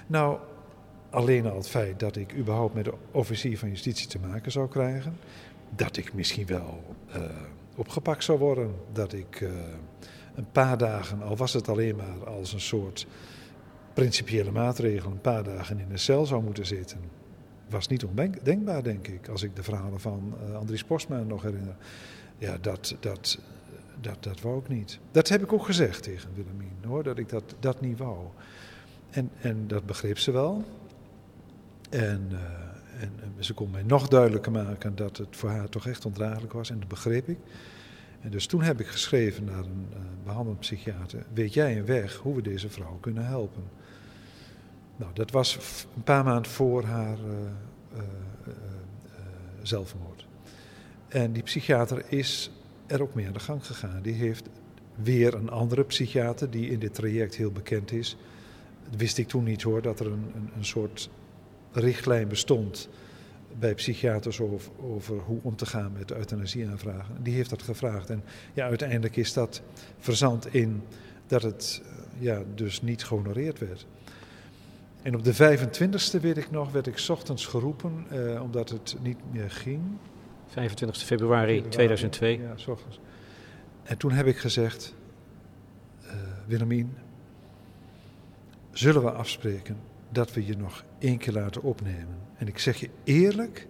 Nou, 0.07 0.39
alleen 1.09 1.45
al 1.45 1.55
het 1.55 1.69
feit 1.69 1.99
dat 1.99 2.15
ik 2.15 2.35
überhaupt 2.35 2.73
met 2.73 2.85
de 2.85 2.93
officier 3.11 3.57
van 3.57 3.69
justitie 3.69 4.07
te 4.07 4.19
maken 4.19 4.51
zou 4.51 4.69
krijgen. 4.69 5.17
Dat 5.75 5.97
ik 5.97 6.13
misschien 6.13 6.45
wel 6.45 6.95
uh, 7.15 7.21
opgepakt 7.75 8.23
zou 8.23 8.39
worden. 8.39 8.75
Dat 8.91 9.13
ik 9.13 9.39
uh, 9.41 9.49
een 10.35 10.51
paar 10.51 10.77
dagen, 10.77 11.21
al 11.21 11.37
was 11.37 11.53
het 11.53 11.69
alleen 11.69 11.95
maar 11.95 12.29
als 12.29 12.53
een 12.53 12.61
soort 12.61 13.07
principiële 14.01 14.51
maatregel, 14.51 15.11
een 15.11 15.21
paar 15.21 15.43
dagen 15.43 15.79
in 15.79 15.91
een 15.91 15.99
cel 15.99 16.25
zou 16.25 16.43
moeten 16.43 16.65
zitten 16.65 16.99
was 17.71 17.87
niet 17.87 18.03
ondenkbaar, 18.03 18.83
denk 18.83 19.07
ik, 19.07 19.27
als 19.27 19.43
ik 19.43 19.55
de 19.55 19.63
verhalen 19.63 19.99
van 19.99 20.33
uh, 20.49 20.55
Andries 20.55 20.83
Postma 20.83 21.19
nog 21.19 21.41
herinner. 21.41 21.75
Ja, 22.37 22.57
dat, 22.61 22.95
dat, 22.99 23.39
dat, 24.01 24.23
dat 24.23 24.41
wou 24.41 24.59
ik 24.59 24.67
niet. 24.67 24.99
Dat 25.11 25.29
heb 25.29 25.43
ik 25.43 25.53
ook 25.53 25.65
gezegd 25.65 26.03
tegen 26.03 26.29
Willemien, 26.35 26.77
hoor, 26.85 27.03
dat 27.03 27.17
ik 27.17 27.29
dat, 27.29 27.55
dat 27.59 27.81
niet 27.81 27.97
wou. 27.97 28.17
En, 29.09 29.29
en 29.41 29.67
dat 29.67 29.85
begreep 29.85 30.17
ze 30.17 30.31
wel. 30.31 30.63
En, 31.89 32.27
uh, 32.31 32.39
en, 33.01 33.11
en, 33.21 33.43
ze 33.43 33.53
kon 33.53 33.69
mij 33.71 33.83
nog 33.83 34.07
duidelijker 34.07 34.51
maken 34.51 34.95
dat 34.95 35.17
het 35.17 35.35
voor 35.35 35.49
haar 35.49 35.69
toch 35.69 35.87
echt 35.87 36.05
ondraaglijk 36.05 36.53
was. 36.53 36.69
En 36.69 36.79
dat 36.79 36.87
begreep 36.87 37.27
ik. 37.27 37.37
En 38.21 38.29
dus 38.29 38.45
toen 38.45 38.61
heb 38.61 38.79
ik 38.79 38.87
geschreven 38.87 39.43
naar 39.43 39.63
een 39.63 39.87
uh, 39.93 39.97
behandelend 40.23 40.59
psychiater: 40.59 41.25
Weet 41.33 41.53
jij 41.53 41.77
een 41.77 41.85
weg 41.85 42.15
hoe 42.15 42.35
we 42.35 42.41
deze 42.41 42.69
vrouw 42.69 42.97
kunnen 43.01 43.25
helpen? 43.25 43.63
Nou, 45.01 45.13
dat 45.13 45.31
was 45.31 45.57
een 45.95 46.03
paar 46.03 46.23
maanden 46.23 46.51
voor 46.51 46.83
haar 46.83 47.17
uh, 47.17 47.97
uh, 47.97 48.03
zelfmoord. 49.61 50.25
En 51.07 51.31
die 51.31 51.43
psychiater 51.43 52.03
is 52.07 52.51
er 52.87 53.01
ook 53.01 53.13
mee 53.13 53.27
aan 53.27 53.33
de 53.33 53.39
gang 53.39 53.65
gegaan. 53.65 54.01
Die 54.01 54.13
heeft 54.13 54.49
weer 54.95 55.33
een 55.33 55.49
andere 55.49 55.83
psychiater 55.83 56.49
die 56.49 56.69
in 56.69 56.79
dit 56.79 56.93
traject 56.93 57.35
heel 57.35 57.51
bekend 57.51 57.91
is. 57.91 58.17
Dat 58.89 58.99
wist 58.99 59.17
ik 59.17 59.27
toen 59.27 59.43
niet 59.43 59.61
hoor, 59.61 59.81
dat 59.81 59.99
er 59.99 60.05
een, 60.05 60.31
een, 60.35 60.49
een 60.55 60.65
soort 60.65 61.09
richtlijn 61.71 62.27
bestond 62.27 62.89
bij 63.59 63.73
psychiaters 63.73 64.39
over, 64.39 64.71
over, 64.81 65.17
hoe 65.17 65.39
om 65.41 65.55
te 65.55 65.65
gaan 65.65 65.91
met 65.97 66.11
euthanasieaanvragen. 66.11 67.23
Die 67.23 67.33
heeft 67.33 67.49
dat 67.49 67.61
gevraagd. 67.61 68.09
En 68.09 68.23
ja, 68.53 68.67
uiteindelijk 68.67 69.15
is 69.15 69.33
dat 69.33 69.61
verzand 69.97 70.53
in 70.53 70.83
dat 71.27 71.41
het 71.41 71.81
ja, 72.19 72.43
dus 72.55 72.81
niet 72.81 73.03
gehonoreerd 73.03 73.59
werd. 73.59 73.85
En 75.01 75.15
op 75.15 75.23
de 75.23 75.33
25e, 75.33 76.21
weet 76.21 76.37
ik 76.37 76.51
nog, 76.51 76.71
werd 76.71 76.87
ik 76.87 77.05
ochtends 77.09 77.45
geroepen, 77.45 78.05
eh, 78.09 78.41
omdat 78.41 78.69
het 78.69 78.95
niet 79.01 79.17
meer 79.31 79.51
ging. 79.51 79.81
25 80.47 80.97
februari, 80.97 81.67
2002. 81.67 82.39
Ja, 82.39 82.57
s 82.57 82.67
ochtends. 82.67 82.99
En 83.83 83.97
toen 83.97 84.11
heb 84.11 84.25
ik 84.25 84.37
gezegd, 84.37 84.95
uh, 86.03 86.11
Willemien, 86.47 86.93
zullen 88.71 89.03
we 89.03 89.11
afspreken 89.11 89.77
dat 90.09 90.33
we 90.33 90.45
je 90.45 90.57
nog 90.57 90.83
één 90.99 91.17
keer 91.17 91.33
laten 91.33 91.61
opnemen? 91.61 92.17
En 92.37 92.47
ik 92.47 92.59
zeg 92.59 92.77
je 92.77 92.89
eerlijk, 93.03 93.67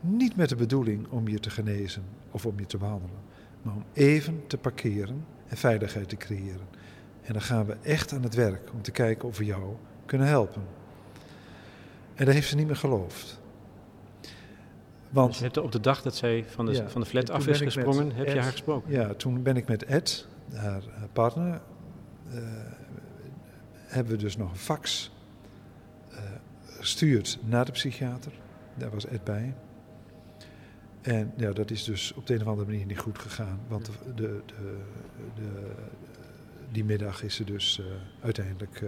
niet 0.00 0.36
met 0.36 0.48
de 0.48 0.56
bedoeling 0.56 1.08
om 1.08 1.28
je 1.28 1.38
te 1.38 1.50
genezen 1.50 2.02
of 2.30 2.46
om 2.46 2.58
je 2.58 2.66
te 2.66 2.78
behandelen, 2.78 3.18
maar 3.62 3.74
om 3.74 3.84
even 3.92 4.42
te 4.46 4.58
parkeren 4.58 5.24
en 5.46 5.56
veiligheid 5.56 6.08
te 6.08 6.16
creëren. 6.16 6.68
En 7.22 7.32
dan 7.32 7.42
gaan 7.42 7.66
we 7.66 7.76
echt 7.82 8.12
aan 8.12 8.22
het 8.22 8.34
werk 8.34 8.72
om 8.72 8.82
te 8.82 8.90
kijken 8.90 9.28
of 9.28 9.38
we 9.38 9.44
jou 9.44 9.76
kunnen 10.10 10.28
helpen. 10.28 10.62
En 12.14 12.24
dat 12.24 12.34
heeft 12.34 12.48
ze 12.48 12.56
niet 12.56 12.66
meer 12.66 12.76
geloofd. 12.76 13.40
Want, 15.10 15.38
dus 15.38 15.50
je 15.52 15.62
op 15.62 15.72
de 15.72 15.80
dag 15.80 16.02
dat 16.02 16.16
zij 16.16 16.44
van 16.46 16.66
de, 16.66 16.88
van 16.88 17.00
de 17.00 17.06
flat 17.06 17.30
af 17.30 17.46
is 17.46 17.60
gesprongen, 17.60 18.12
heb 18.12 18.26
je 18.26 18.40
haar 18.40 18.50
gesproken? 18.50 18.92
Ja, 18.92 19.14
toen 19.14 19.42
ben 19.42 19.56
ik 19.56 19.68
met 19.68 19.84
Ed, 19.84 20.26
haar 20.52 20.82
partner, 21.12 21.60
uh, 22.28 22.42
hebben 23.86 24.12
we 24.12 24.18
dus 24.18 24.36
nog 24.36 24.50
een 24.50 24.56
fax 24.56 25.12
uh, 26.10 26.18
gestuurd 26.64 27.38
naar 27.44 27.64
de 27.64 27.72
psychiater. 27.72 28.32
Daar 28.74 28.90
was 28.90 29.06
Ed 29.06 29.24
bij. 29.24 29.54
En 31.00 31.32
ja, 31.36 31.52
dat 31.52 31.70
is 31.70 31.84
dus 31.84 32.12
op 32.12 32.26
de 32.26 32.34
een 32.34 32.40
of 32.40 32.46
andere 32.46 32.68
manier 32.70 32.86
niet 32.86 32.98
goed 32.98 33.18
gegaan. 33.18 33.60
Want 33.68 33.86
de, 33.86 33.92
de, 34.14 34.42
de, 34.46 34.76
de 35.34 35.72
die 36.72 36.84
middag 36.84 37.22
is 37.22 37.34
ze 37.34 37.44
dus 37.44 37.78
uh, 37.78 37.86
uiteindelijk 38.20 38.82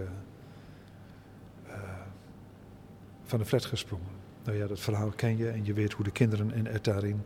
van 3.25 3.39
de 3.39 3.45
flat 3.45 3.65
gesprongen. 3.65 4.21
Nou 4.43 4.57
ja, 4.57 4.67
dat 4.67 4.79
verhaal 4.79 5.09
ken 5.09 5.37
je 5.37 5.49
en 5.49 5.65
je 5.65 5.73
weet 5.73 5.93
hoe 5.93 6.05
de 6.05 6.11
kinderen 6.11 6.51
en 6.51 6.67
Ed 6.67 6.83
daarin 6.83 7.25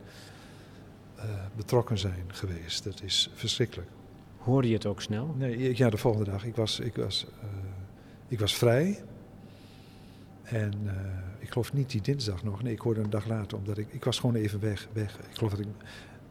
uh, 1.18 1.24
betrokken 1.56 1.98
zijn 1.98 2.24
geweest. 2.28 2.84
Dat 2.84 3.02
is 3.04 3.32
verschrikkelijk. 3.34 3.90
Hoorde 4.38 4.68
je 4.68 4.74
het 4.74 4.86
ook 4.86 5.02
snel? 5.02 5.36
Nee, 5.38 5.78
ja, 5.78 5.90
de 5.90 5.98
volgende 5.98 6.32
dag. 6.32 6.46
Ik 6.46 6.56
was, 6.56 6.80
ik 6.80 6.96
was, 6.96 7.26
uh, 7.44 7.50
ik 8.28 8.40
was 8.40 8.56
vrij. 8.56 9.04
En 10.44 10.74
uh, 10.84 10.92
ik 11.40 11.52
geloof 11.52 11.74
niet 11.74 11.90
die 11.90 12.02
dinsdag 12.02 12.44
nog. 12.44 12.64
Nee, 12.64 12.74
ik 12.74 12.80
hoorde 12.80 13.02
een 13.02 13.10
dag 13.10 13.26
later, 13.26 13.58
omdat 13.58 13.78
ik, 13.78 13.88
ik 13.94 14.04
was 14.04 14.20
gewoon 14.20 14.36
even 14.36 14.60
weg. 14.60 14.88
weg. 14.94 15.18
Ik 15.18 15.36
geloof 15.36 15.52
dat 15.52 15.60
ik 15.60 15.68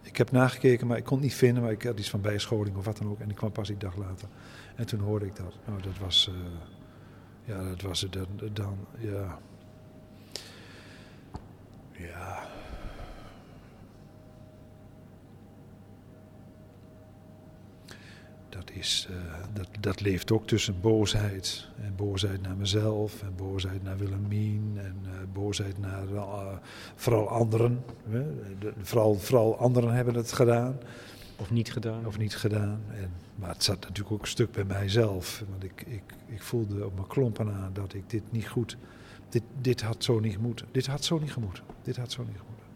Ik 0.03 0.17
heb 0.17 0.31
nagekeken, 0.31 0.87
maar 0.87 0.97
ik 0.97 1.05
kon 1.05 1.17
het 1.17 1.27
niet 1.27 1.35
vinden. 1.35 1.63
Maar 1.63 1.73
ik 1.73 1.83
had 1.83 1.99
iets 1.99 2.11
van 2.11 2.21
bijscholing 2.21 2.77
of 2.77 2.85
wat 2.85 2.99
dan 2.99 3.09
ook. 3.09 3.21
En 3.21 3.31
ik 3.31 3.37
kwam 3.37 3.53
pas 3.53 3.69
die 3.69 3.77
dag 3.77 3.97
later. 3.97 4.29
En 4.75 4.87
toen 4.87 5.01
hoorde 5.01 5.27
ik 5.27 5.37
dat. 5.37 5.55
Nou, 5.67 5.83
dat 5.83 5.99
was... 5.99 6.31
Ja, 7.45 7.69
dat 7.69 7.83
was 7.83 8.01
het 8.01 8.13
dan, 8.13 8.27
dan. 8.53 8.77
Ja. 8.99 9.39
Ja. 11.99 12.45
Dat, 18.49 18.71
is, 18.71 19.09
uh, 19.11 19.17
dat, 19.53 19.69
dat 19.81 20.01
leeft 20.01 20.33
ook 20.33 20.47
tussen 20.47 20.81
boosheid. 20.81 21.69
En 21.83 21.97
boosheid 21.97 22.43
naar 22.43 22.57
mezelf. 22.57 23.23
En 23.23 23.35
boosheid 23.37 23.83
naar 23.83 23.97
Willemien. 23.97 24.73
En 24.77 24.97
uh, 25.05 25.13
boosheid 25.33 25.79
naar 25.79 26.09
uh, 26.09 26.47
vooral 26.95 27.29
anderen. 27.29 27.85
De, 28.59 28.73
vooral, 28.83 29.15
vooral 29.15 29.59
anderen 29.59 29.95
hebben 29.95 30.15
het 30.15 30.33
gedaan. 30.33 30.79
Of 31.37 31.51
niet 31.51 31.73
gedaan. 31.73 32.07
Of 32.07 32.19
niet 32.19 32.37
gedaan. 32.37 32.81
En, 32.91 33.11
maar 33.35 33.49
het 33.49 33.65
zat 33.65 33.81
natuurlijk 33.81 34.13
ook 34.13 34.23
een 34.23 34.29
stuk 34.29 34.53
bij 34.53 34.65
mijzelf. 34.65 35.45
Want 35.51 35.65
ik, 35.65 35.85
ik, 35.87 36.03
ik 36.27 36.43
voelde 36.43 36.85
op 36.85 36.95
mijn 36.95 37.07
klompen 37.07 37.53
aan 37.53 37.71
dat 37.73 37.95
ik 37.95 38.11
dit 38.11 38.23
niet 38.31 38.49
goed... 38.49 38.77
Dit, 39.29 39.43
dit 39.61 39.81
had 39.83 40.05
zo 40.05 40.21
niet 40.21 40.39
moeten. 40.39 40.67
Dit 40.73 40.87
had 40.87 41.05
zo 41.05 41.19
niet 41.19 41.33
gemoeten. 41.33 41.65
Dit 41.83 41.97
had 41.97 42.13
zo 42.13 42.23
niet 42.23 42.39
gemoeten. 42.39 42.67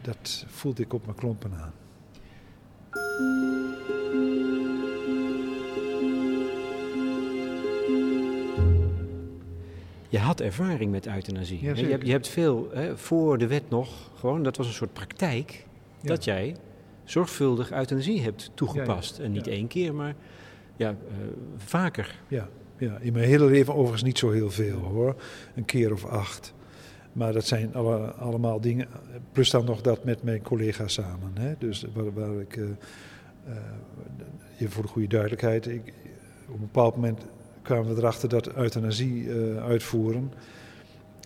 Dat 0.00 0.44
voelde 0.48 0.82
ik 0.82 0.92
op 0.92 1.04
mijn 1.04 1.16
klompen 1.16 1.54
aan. 1.54 1.72
Je 10.08 10.18
had 10.18 10.40
ervaring 10.40 10.90
met 10.90 11.06
euthanasie. 11.06 11.60
je, 11.60 11.66
hebt, 11.66 12.06
je 12.06 12.12
hebt 12.12 12.28
veel, 12.28 12.70
hè, 12.72 12.96
voor 12.96 13.38
de 13.38 13.46
wet 13.46 13.70
nog, 13.70 14.10
gewoon, 14.14 14.42
dat 14.42 14.56
was 14.56 14.66
een 14.66 14.72
soort 14.72 14.92
praktijk, 14.92 15.66
dat 16.02 16.24
jij 16.24 16.56
zorgvuldig 17.04 17.72
euthanasie 17.72 18.20
hebt 18.20 18.50
toegepast. 18.54 19.18
En 19.18 19.32
niet 19.32 19.46
één 19.46 19.66
keer, 19.66 19.94
maar 19.94 20.14
ja, 20.76 20.90
uh, 20.90 20.96
vaker. 21.56 22.20
Ja. 22.28 22.48
Ja, 22.80 22.98
in 23.00 23.12
mijn 23.12 23.28
hele 23.28 23.44
leven 23.44 23.74
overigens 23.74 24.02
niet 24.02 24.18
zo 24.18 24.30
heel 24.30 24.50
veel 24.50 24.78
hoor. 24.78 25.22
Een 25.54 25.64
keer 25.64 25.92
of 25.92 26.04
acht. 26.04 26.54
Maar 27.12 27.32
dat 27.32 27.46
zijn 27.46 27.74
alle, 27.74 27.96
allemaal 28.12 28.60
dingen. 28.60 28.88
Plus 29.32 29.50
dan 29.50 29.64
nog 29.64 29.80
dat 29.80 30.04
met 30.04 30.22
mijn 30.22 30.42
collega's 30.42 30.92
samen. 30.92 31.32
Hè? 31.34 31.54
Dus 31.58 31.86
waar, 31.94 32.12
waar 32.12 32.40
ik. 32.40 32.56
Uh, 32.56 32.64
voor 34.68 34.82
de 34.82 34.88
goede 34.88 35.08
duidelijkheid. 35.08 35.66
Ik, 35.66 35.92
op 36.48 36.54
een 36.54 36.60
bepaald 36.60 36.94
moment 36.94 37.20
kwamen 37.62 37.94
we 37.94 38.00
erachter 38.00 38.28
dat 38.28 38.54
euthanasie 38.54 39.24
uh, 39.24 39.64
uitvoeren 39.64 40.32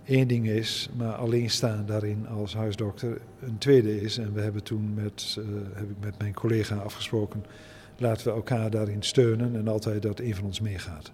één 0.04 0.28
ding 0.28 0.49
is, 0.49 0.88
maar 0.96 1.14
alleen 1.14 1.50
staan 1.50 1.87
daarin 1.87 2.26
als 2.28 2.54
huisdokter 2.54 3.20
een 3.40 3.58
tweede 3.58 4.00
is. 4.00 4.18
En 4.18 4.32
we 4.32 4.40
hebben 4.40 4.62
toen 4.62 4.94
met, 4.94 5.38
heb 5.73 5.90
ik 5.90 5.96
met 6.00 6.18
mijn 6.18 6.34
collega 6.34 6.76
afgesproken, 6.76 7.44
laten 7.96 8.26
we 8.26 8.32
elkaar 8.32 8.70
daarin 8.70 9.02
steunen 9.02 9.56
en 9.56 9.68
altijd 9.68 10.02
dat 10.02 10.20
een 10.20 10.34
van 10.34 10.44
ons 10.44 10.61
meegaat. 10.61 11.12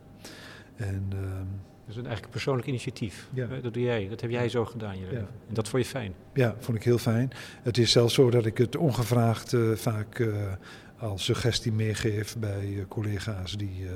En, 0.80 1.10
uh, 1.14 1.20
dat 1.20 1.88
is 1.88 1.96
een 1.96 2.02
eigenlijk 2.02 2.30
persoonlijk 2.30 2.66
initiatief. 2.66 3.28
Ja. 3.32 3.46
Dat 3.62 3.74
doe 3.74 3.82
jij, 3.82 4.08
dat 4.08 4.20
heb 4.20 4.30
jij 4.30 4.48
zo 4.48 4.64
gedaan. 4.64 4.98
Je 4.98 5.06
ja. 5.10 5.18
En 5.18 5.54
dat 5.54 5.68
vond 5.68 5.82
je 5.82 5.88
fijn? 5.88 6.14
Ja, 6.34 6.54
vond 6.58 6.76
ik 6.76 6.84
heel 6.84 6.98
fijn. 6.98 7.30
Het 7.62 7.78
is 7.78 7.90
zelfs 7.90 8.14
zo 8.14 8.30
dat 8.30 8.46
ik 8.46 8.58
het 8.58 8.76
ongevraagd 8.76 9.52
uh, 9.52 9.76
vaak 9.76 10.18
uh, 10.18 10.52
als 10.98 11.24
suggestie 11.24 11.72
meegeef 11.72 12.38
bij 12.38 12.84
collega's 12.88 13.56
die, 13.56 13.86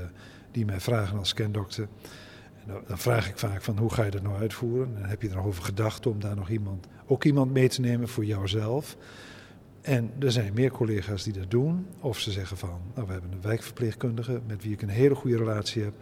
die 0.51 0.65
mij 0.65 0.81
vragen 0.81 1.19
als 1.19 1.29
skandokter. 1.29 1.89
Dan 2.87 2.99
vraag 2.99 3.29
ik 3.29 3.39
vaak 3.39 3.63
van 3.63 3.79
hoe 3.79 3.93
ga 3.93 4.05
je 4.05 4.11
dat 4.11 4.23
nou 4.23 4.37
uitvoeren? 4.37 4.97
En 4.97 5.05
heb 5.05 5.23
je 5.23 5.29
er 5.29 5.35
nog 5.35 5.47
over 5.47 5.63
gedacht 5.63 6.07
om 6.07 6.21
daar 6.21 6.37
nog 6.37 6.49
iemand, 6.49 6.87
ook 7.07 7.25
iemand 7.25 7.53
mee 7.53 7.69
te 7.69 7.81
nemen 7.81 8.09
voor 8.09 8.25
jouzelf? 8.25 8.97
En 9.85 10.11
er 10.19 10.33
zijn 10.33 10.55
meer 10.55 10.71
collega's 10.71 11.23
die 11.23 11.33
dat 11.33 11.51
doen. 11.51 11.87
Of 12.01 12.21
ze 12.21 12.31
zeggen 12.31 12.57
van, 12.57 12.81
nou 12.95 13.07
we 13.07 13.13
hebben 13.13 13.33
een 13.33 13.43
wijkverpleegkundige 13.43 14.41
met 14.47 14.63
wie 14.63 14.73
ik 14.73 14.83
een 14.83 14.89
hele 14.89 15.15
goede 15.15 15.37
relatie 15.37 15.83
heb. 15.83 15.95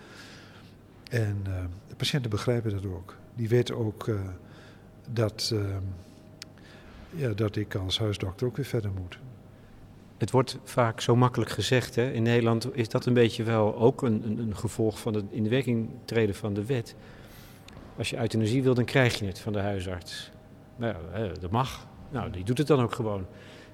En 1.12 1.44
uh, 1.48 1.54
de 1.88 1.94
patiënten 1.96 2.30
begrijpen 2.30 2.70
dat 2.70 2.86
ook. 2.86 3.16
Die 3.34 3.48
weten 3.48 3.76
ook 3.76 4.06
uh, 4.06 4.20
dat, 5.10 5.50
uh, 5.54 5.76
ja, 7.10 7.28
dat 7.28 7.56
ik 7.56 7.74
als 7.74 7.98
huisdokter 7.98 8.46
ook 8.46 8.56
weer 8.56 8.64
verder 8.64 8.90
moet. 9.00 9.18
Het 10.18 10.30
wordt 10.30 10.58
vaak 10.64 11.00
zo 11.00 11.16
makkelijk 11.16 11.50
gezegd. 11.50 11.94
Hè? 11.94 12.10
In 12.10 12.22
Nederland 12.22 12.76
is 12.76 12.88
dat 12.88 13.06
een 13.06 13.14
beetje 13.14 13.42
wel 13.42 13.76
ook 13.76 14.02
een, 14.02 14.22
een, 14.26 14.38
een 14.38 14.56
gevolg 14.56 15.00
van 15.00 15.14
het 15.14 15.24
in 15.30 15.42
de 15.42 15.48
werking 15.48 15.90
treden 16.04 16.34
van 16.34 16.54
de 16.54 16.64
wet. 16.64 16.94
Als 17.96 18.10
je 18.10 18.18
euthanasie 18.18 18.62
wil, 18.62 18.74
dan 18.74 18.84
krijg 18.84 19.18
je 19.18 19.26
het 19.26 19.38
van 19.38 19.52
de 19.52 19.60
huisarts. 19.60 20.30
Nou 20.76 20.94
ja, 21.14 21.28
dat 21.40 21.50
mag. 21.50 21.86
Nou, 22.10 22.30
die 22.30 22.44
doet 22.44 22.58
het 22.58 22.66
dan 22.66 22.80
ook 22.80 22.94
gewoon. 22.94 23.26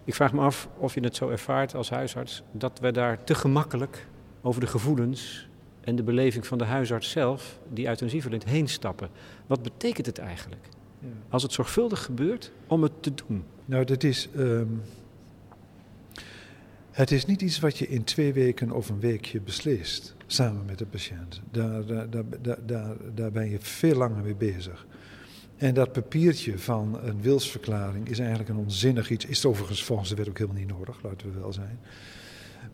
Ik 0.05 0.15
vraag 0.15 0.33
me 0.33 0.41
af 0.41 0.69
of 0.77 0.95
je 0.95 1.01
het 1.01 1.17
zo 1.17 1.29
ervaart 1.29 1.75
als 1.75 1.91
huisarts 1.91 2.43
dat 2.53 2.79
we 2.81 2.93
daar 2.93 3.25
te 3.25 3.35
gemakkelijk 3.35 4.07
over 4.43 4.61
de 4.61 4.67
gevoelens 4.67 5.48
en 5.89 5.97
de 5.97 6.03
beleving 6.03 6.47
van 6.47 6.59
de 6.59 6.65
huisarts 6.65 7.11
zelf, 7.11 7.59
die 7.73 7.87
euthanasie 7.87 8.23
verleent, 8.23 8.45
heen 8.45 8.69
stappen. 8.69 9.09
Wat 9.47 9.63
betekent 9.63 10.07
het 10.07 10.19
eigenlijk? 10.19 10.69
Als 11.29 11.43
het 11.43 11.53
zorgvuldig 11.53 12.03
gebeurt 12.03 12.53
om 12.67 12.83
het 12.83 12.93
te 13.03 13.13
doen. 13.15 13.45
Nou, 13.65 13.85
dat 13.85 14.03
is. 14.03 14.29
Um 14.37 14.81
het 16.91 17.11
is 17.11 17.27
niet 17.27 17.43
iets 17.43 17.59
wat 17.59 17.79
je 17.79 17.89
in 17.89 18.05
twee 18.05 18.33
weken 18.33 18.71
of 18.71 18.89
een 18.89 19.01
weekje 19.01 19.41
beslist, 19.41 20.15
samen 20.27 20.65
met 20.65 20.79
de 20.79 20.87
patiënt. 20.87 21.41
Daar, 21.51 21.87
daar, 21.87 22.11
daar, 22.11 22.25
daar, 22.67 22.97
daar 23.15 23.33
ben 23.33 23.51
je 23.51 23.59
veel 23.61 23.97
langer 23.97 24.23
mee 24.23 24.35
bezig. 24.35 24.87
En 25.57 25.75
dat 25.75 25.93
papiertje 25.93 26.59
van 26.59 26.99
een 27.03 27.21
wilsverklaring 27.23 28.09
is 28.09 28.19
eigenlijk 28.19 28.49
een 28.49 28.57
onzinnig 28.57 29.11
iets. 29.11 29.25
Is 29.25 29.45
overigens 29.45 29.85
volgens 29.85 30.09
de 30.09 30.15
wet 30.15 30.29
ook 30.29 30.39
helemaal 30.39 30.61
niet 30.61 30.69
nodig, 30.69 31.03
laten 31.03 31.33
we 31.33 31.41
wel 31.41 31.53
zijn. 31.53 31.79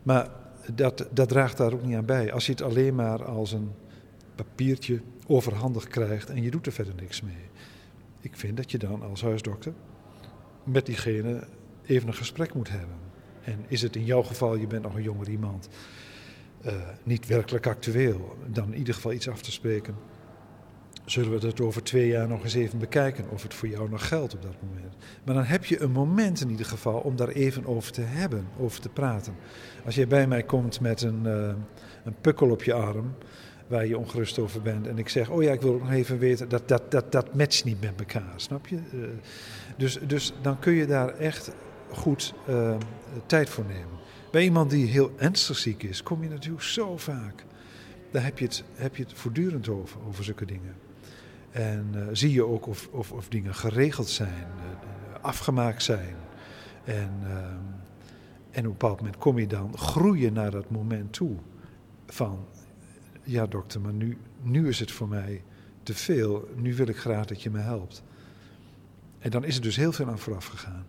Maar 0.03 0.29
dat, 0.73 1.07
dat 1.11 1.29
draagt 1.29 1.57
daar 1.57 1.73
ook 1.73 1.83
niet 1.83 1.95
aan 1.95 2.05
bij. 2.05 2.31
Als 2.31 2.45
je 2.45 2.51
het 2.51 2.61
alleen 2.61 2.95
maar 2.95 3.25
als 3.25 3.51
een 3.51 3.71
papiertje 4.35 5.01
overhandig 5.27 5.87
krijgt 5.87 6.29
en 6.29 6.41
je 6.41 6.51
doet 6.51 6.65
er 6.65 6.71
verder 6.71 6.93
niks 6.95 7.21
mee. 7.21 7.49
Ik 8.21 8.35
vind 8.35 8.57
dat 8.57 8.71
je 8.71 8.77
dan 8.77 9.01
als 9.01 9.21
huisdokter 9.21 9.73
met 10.63 10.85
diegene 10.85 11.47
even 11.85 12.07
een 12.07 12.13
gesprek 12.13 12.53
moet 12.53 12.69
hebben. 12.69 12.95
En 13.43 13.65
is 13.67 13.81
het 13.81 13.95
in 13.95 14.05
jouw 14.05 14.23
geval, 14.23 14.55
je 14.55 14.67
bent 14.67 14.83
nog 14.83 14.95
een 14.95 15.03
jonger 15.03 15.29
iemand, 15.29 15.69
uh, 16.65 16.73
niet 17.03 17.27
werkelijk 17.27 17.67
actueel, 17.67 18.37
dan 18.47 18.71
in 18.71 18.77
ieder 18.77 18.93
geval 18.93 19.13
iets 19.13 19.29
af 19.29 19.41
te 19.41 19.51
spreken. 19.51 19.95
Zullen 21.05 21.31
we 21.31 21.39
dat 21.39 21.61
over 21.61 21.83
twee 21.83 22.07
jaar 22.07 22.27
nog 22.27 22.43
eens 22.43 22.53
even 22.53 22.79
bekijken 22.79 23.25
of 23.29 23.43
het 23.43 23.53
voor 23.53 23.67
jou 23.67 23.89
nog 23.89 24.07
geldt 24.07 24.33
op 24.33 24.41
dat 24.41 24.55
moment. 24.61 24.95
Maar 25.23 25.35
dan 25.35 25.43
heb 25.43 25.65
je 25.65 25.81
een 25.81 25.91
moment 25.91 26.41
in 26.41 26.49
ieder 26.49 26.65
geval 26.65 26.99
om 26.99 27.15
daar 27.15 27.27
even 27.27 27.65
over 27.65 27.91
te 27.91 28.01
hebben, 28.01 28.47
over 28.59 28.81
te 28.81 28.89
praten. 28.89 29.35
Als 29.85 29.95
je 29.95 30.07
bij 30.07 30.27
mij 30.27 30.43
komt 30.43 30.79
met 30.79 31.01
een, 31.01 31.21
uh, 31.25 31.47
een 32.03 32.15
pukkel 32.21 32.49
op 32.49 32.63
je 32.63 32.73
arm, 32.73 33.15
waar 33.67 33.87
je 33.87 33.97
ongerust 33.97 34.39
over 34.39 34.61
bent. 34.61 34.87
En 34.87 34.97
ik 34.97 35.09
zeg, 35.09 35.29
oh 35.29 35.43
ja, 35.43 35.51
ik 35.51 35.61
wil 35.61 35.77
nog 35.77 35.91
even 35.91 36.19
weten, 36.19 36.49
dat, 36.49 36.67
dat, 36.67 36.91
dat, 36.91 37.11
dat 37.11 37.35
matcht 37.35 37.63
niet 37.63 37.81
met 37.81 37.93
elkaar, 37.97 38.33
snap 38.35 38.67
je? 38.67 38.75
Uh, 38.75 39.07
dus, 39.77 39.99
dus 40.07 40.33
dan 40.41 40.59
kun 40.59 40.73
je 40.73 40.85
daar 40.85 41.09
echt 41.09 41.51
goed 41.89 42.33
uh, 42.49 42.75
tijd 43.25 43.49
voor 43.49 43.65
nemen. 43.65 43.99
Bij 44.31 44.43
iemand 44.43 44.69
die 44.69 44.85
heel 44.85 45.11
ernstig 45.17 45.57
ziek 45.57 45.83
is, 45.83 46.03
kom 46.03 46.23
je 46.23 46.29
natuurlijk 46.29 46.63
zo 46.63 46.97
vaak. 46.97 47.43
Daar 48.11 48.23
heb 48.23 48.39
je 48.39 48.45
het, 48.45 48.63
heb 48.73 48.95
je 48.95 49.03
het 49.03 49.13
voortdurend 49.13 49.69
over, 49.69 49.99
over 50.07 50.23
zulke 50.23 50.45
dingen. 50.45 50.84
En 51.55 51.91
uh, 51.95 52.07
zie 52.11 52.31
je 52.31 52.45
ook 52.45 52.67
of, 52.67 52.87
of, 52.91 53.11
of 53.11 53.27
dingen 53.27 53.55
geregeld 53.55 54.09
zijn, 54.09 54.47
uh, 54.57 55.21
afgemaakt 55.21 55.83
zijn. 55.83 56.15
En, 56.83 57.11
en 58.51 58.59
op 58.59 58.63
een 58.63 58.63
bepaald 58.63 58.97
moment 58.97 59.17
kom 59.17 59.39
je 59.39 59.47
dan 59.47 59.77
groeien 59.77 60.33
naar 60.33 60.51
dat 60.51 60.69
moment 60.69 61.13
toe. 61.13 61.37
Van, 62.05 62.45
ja 63.23 63.45
dokter, 63.45 63.81
maar 63.81 63.93
nu, 63.93 64.17
nu 64.41 64.67
is 64.67 64.79
het 64.79 64.91
voor 64.91 65.07
mij 65.07 65.43
te 65.83 65.93
veel. 65.93 66.49
Nu 66.55 66.75
wil 66.75 66.87
ik 66.87 66.97
graag 66.97 67.25
dat 67.25 67.41
je 67.41 67.49
me 67.49 67.59
helpt. 67.59 68.03
En 69.19 69.29
dan 69.29 69.43
is 69.43 69.55
er 69.55 69.61
dus 69.61 69.75
heel 69.75 69.91
veel 69.91 70.07
aan 70.07 70.19
vooraf 70.19 70.45
gegaan. 70.45 70.85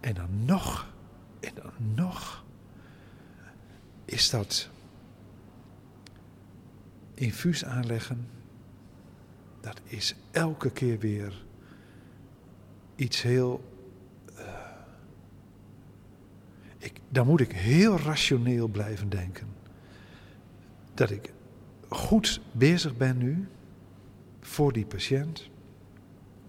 En 0.00 0.14
dan 0.14 0.44
nog, 0.44 0.92
en 1.40 1.52
dan 1.54 1.72
nog, 1.94 2.44
is 4.04 4.30
dat 4.30 4.68
infuus 7.14 7.64
aanleggen. 7.64 8.37
Dat 9.68 9.80
is 9.84 10.14
elke 10.30 10.70
keer 10.70 10.98
weer 10.98 11.44
iets 12.96 13.22
heel. 13.22 13.64
Uh, 14.38 14.44
ik, 16.78 17.00
dan 17.08 17.26
moet 17.26 17.40
ik 17.40 17.52
heel 17.52 17.98
rationeel 17.98 18.68
blijven 18.68 19.08
denken. 19.08 19.46
Dat 20.94 21.10
ik 21.10 21.32
goed 21.88 22.40
bezig 22.52 22.96
ben 22.96 23.18
nu 23.18 23.48
voor 24.40 24.72
die 24.72 24.86
patiënt 24.86 25.48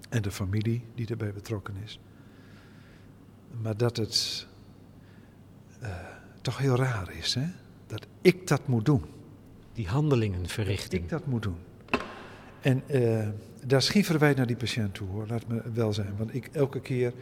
en 0.10 0.22
de 0.22 0.32
familie 0.32 0.84
die 0.96 1.08
erbij 1.08 1.34
betrokken 1.34 1.76
is. 1.84 2.00
Maar 3.62 3.78
dat 3.78 3.98
het 3.98 4.48
uh, 5.82 5.90
toch 6.42 6.58
heel 6.58 6.76
raar 6.76 7.14
is, 7.14 7.34
hè? 7.34 7.48
Dat 7.88 8.08
ik 8.22 8.48
dat 8.48 8.68
moet 8.68 8.86
doen. 8.86 9.06
Die 9.74 9.88
handelingen 9.88 10.48
verrichten. 10.48 10.90
Dat 10.90 11.00
ik 11.00 11.10
dat 11.10 11.26
moet 11.26 11.44
doen. 11.44 11.68
En 12.62 12.84
uh, 12.91 13.28
daar 13.65 13.82
geen 13.82 14.06
verwijt 14.06 14.38
naar 14.38 14.48
die 14.48 14.56
patiënt 14.56 14.93
toe, 14.93 15.08
hoor. 15.08 15.28
Laat 15.28 15.48
me 15.48 15.62
wel 15.74 15.93
zijn. 15.93 16.17
Want 16.17 16.34
ik 16.34 16.50
elke 16.52 16.80
keer 16.80 17.13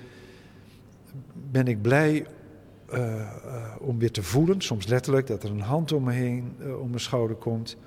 ben 1.51 1.67
ik 1.67 1.81
blij 1.81 2.25
uh, 2.93 2.97
uh, 3.45 3.75
om 3.79 3.99
weer 3.99 4.11
te 4.11 4.23
voelen, 4.23 4.61
soms 4.61 4.87
letterlijk, 4.87 5.27
dat 5.27 5.43
er 5.43 5.49
een 5.49 5.59
hand 5.59 5.91
om 5.91 6.03
me 6.03 6.11
heen, 6.11 6.55
om 6.81 6.89
mijn 6.89 6.99
schouder 6.99 7.35
komt. 7.35 7.77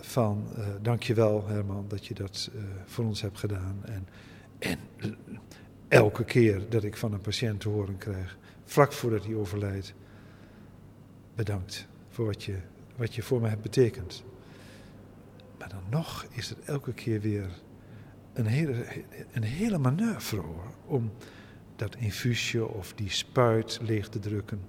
van 0.00 0.46
dankjewel 0.82 1.46
Herman 1.46 1.84
dat 1.88 2.06
je 2.06 2.14
dat 2.14 2.50
voor 2.84 3.04
ons 3.04 3.20
hebt 3.20 3.38
gedaan. 3.38 3.80
En, 3.84 4.08
en 4.58 4.78
elke 5.88 6.24
keer 6.24 6.62
dat 6.68 6.84
ik 6.84 6.96
van 6.96 7.12
een 7.12 7.20
patiënt 7.20 7.60
te 7.60 7.68
horen 7.68 7.98
krijg, 7.98 8.38
vlak 8.64 8.92
voordat 8.92 9.24
hij 9.24 9.34
overlijdt, 9.34 9.94
bedankt 11.34 11.86
voor 12.08 12.26
wat 12.26 12.44
je, 12.44 12.56
wat 12.96 13.14
je 13.14 13.22
voor 13.22 13.40
me 13.40 13.48
hebt 13.48 13.62
betekend. 13.62 14.24
Maar 15.66 15.80
dan 15.80 15.90
nog 15.90 16.26
is 16.30 16.48
het 16.48 16.58
elke 16.64 16.92
keer 16.92 17.20
weer 17.20 17.50
een 18.32 18.46
hele, 18.46 18.86
een 19.32 19.42
hele 19.42 19.78
manoeuvre 19.78 20.42
om 20.86 21.12
dat 21.76 21.96
infuusje 21.96 22.66
of 22.66 22.92
die 22.92 23.10
spuit 23.10 23.78
leeg 23.82 24.08
te 24.08 24.18
drukken. 24.18 24.60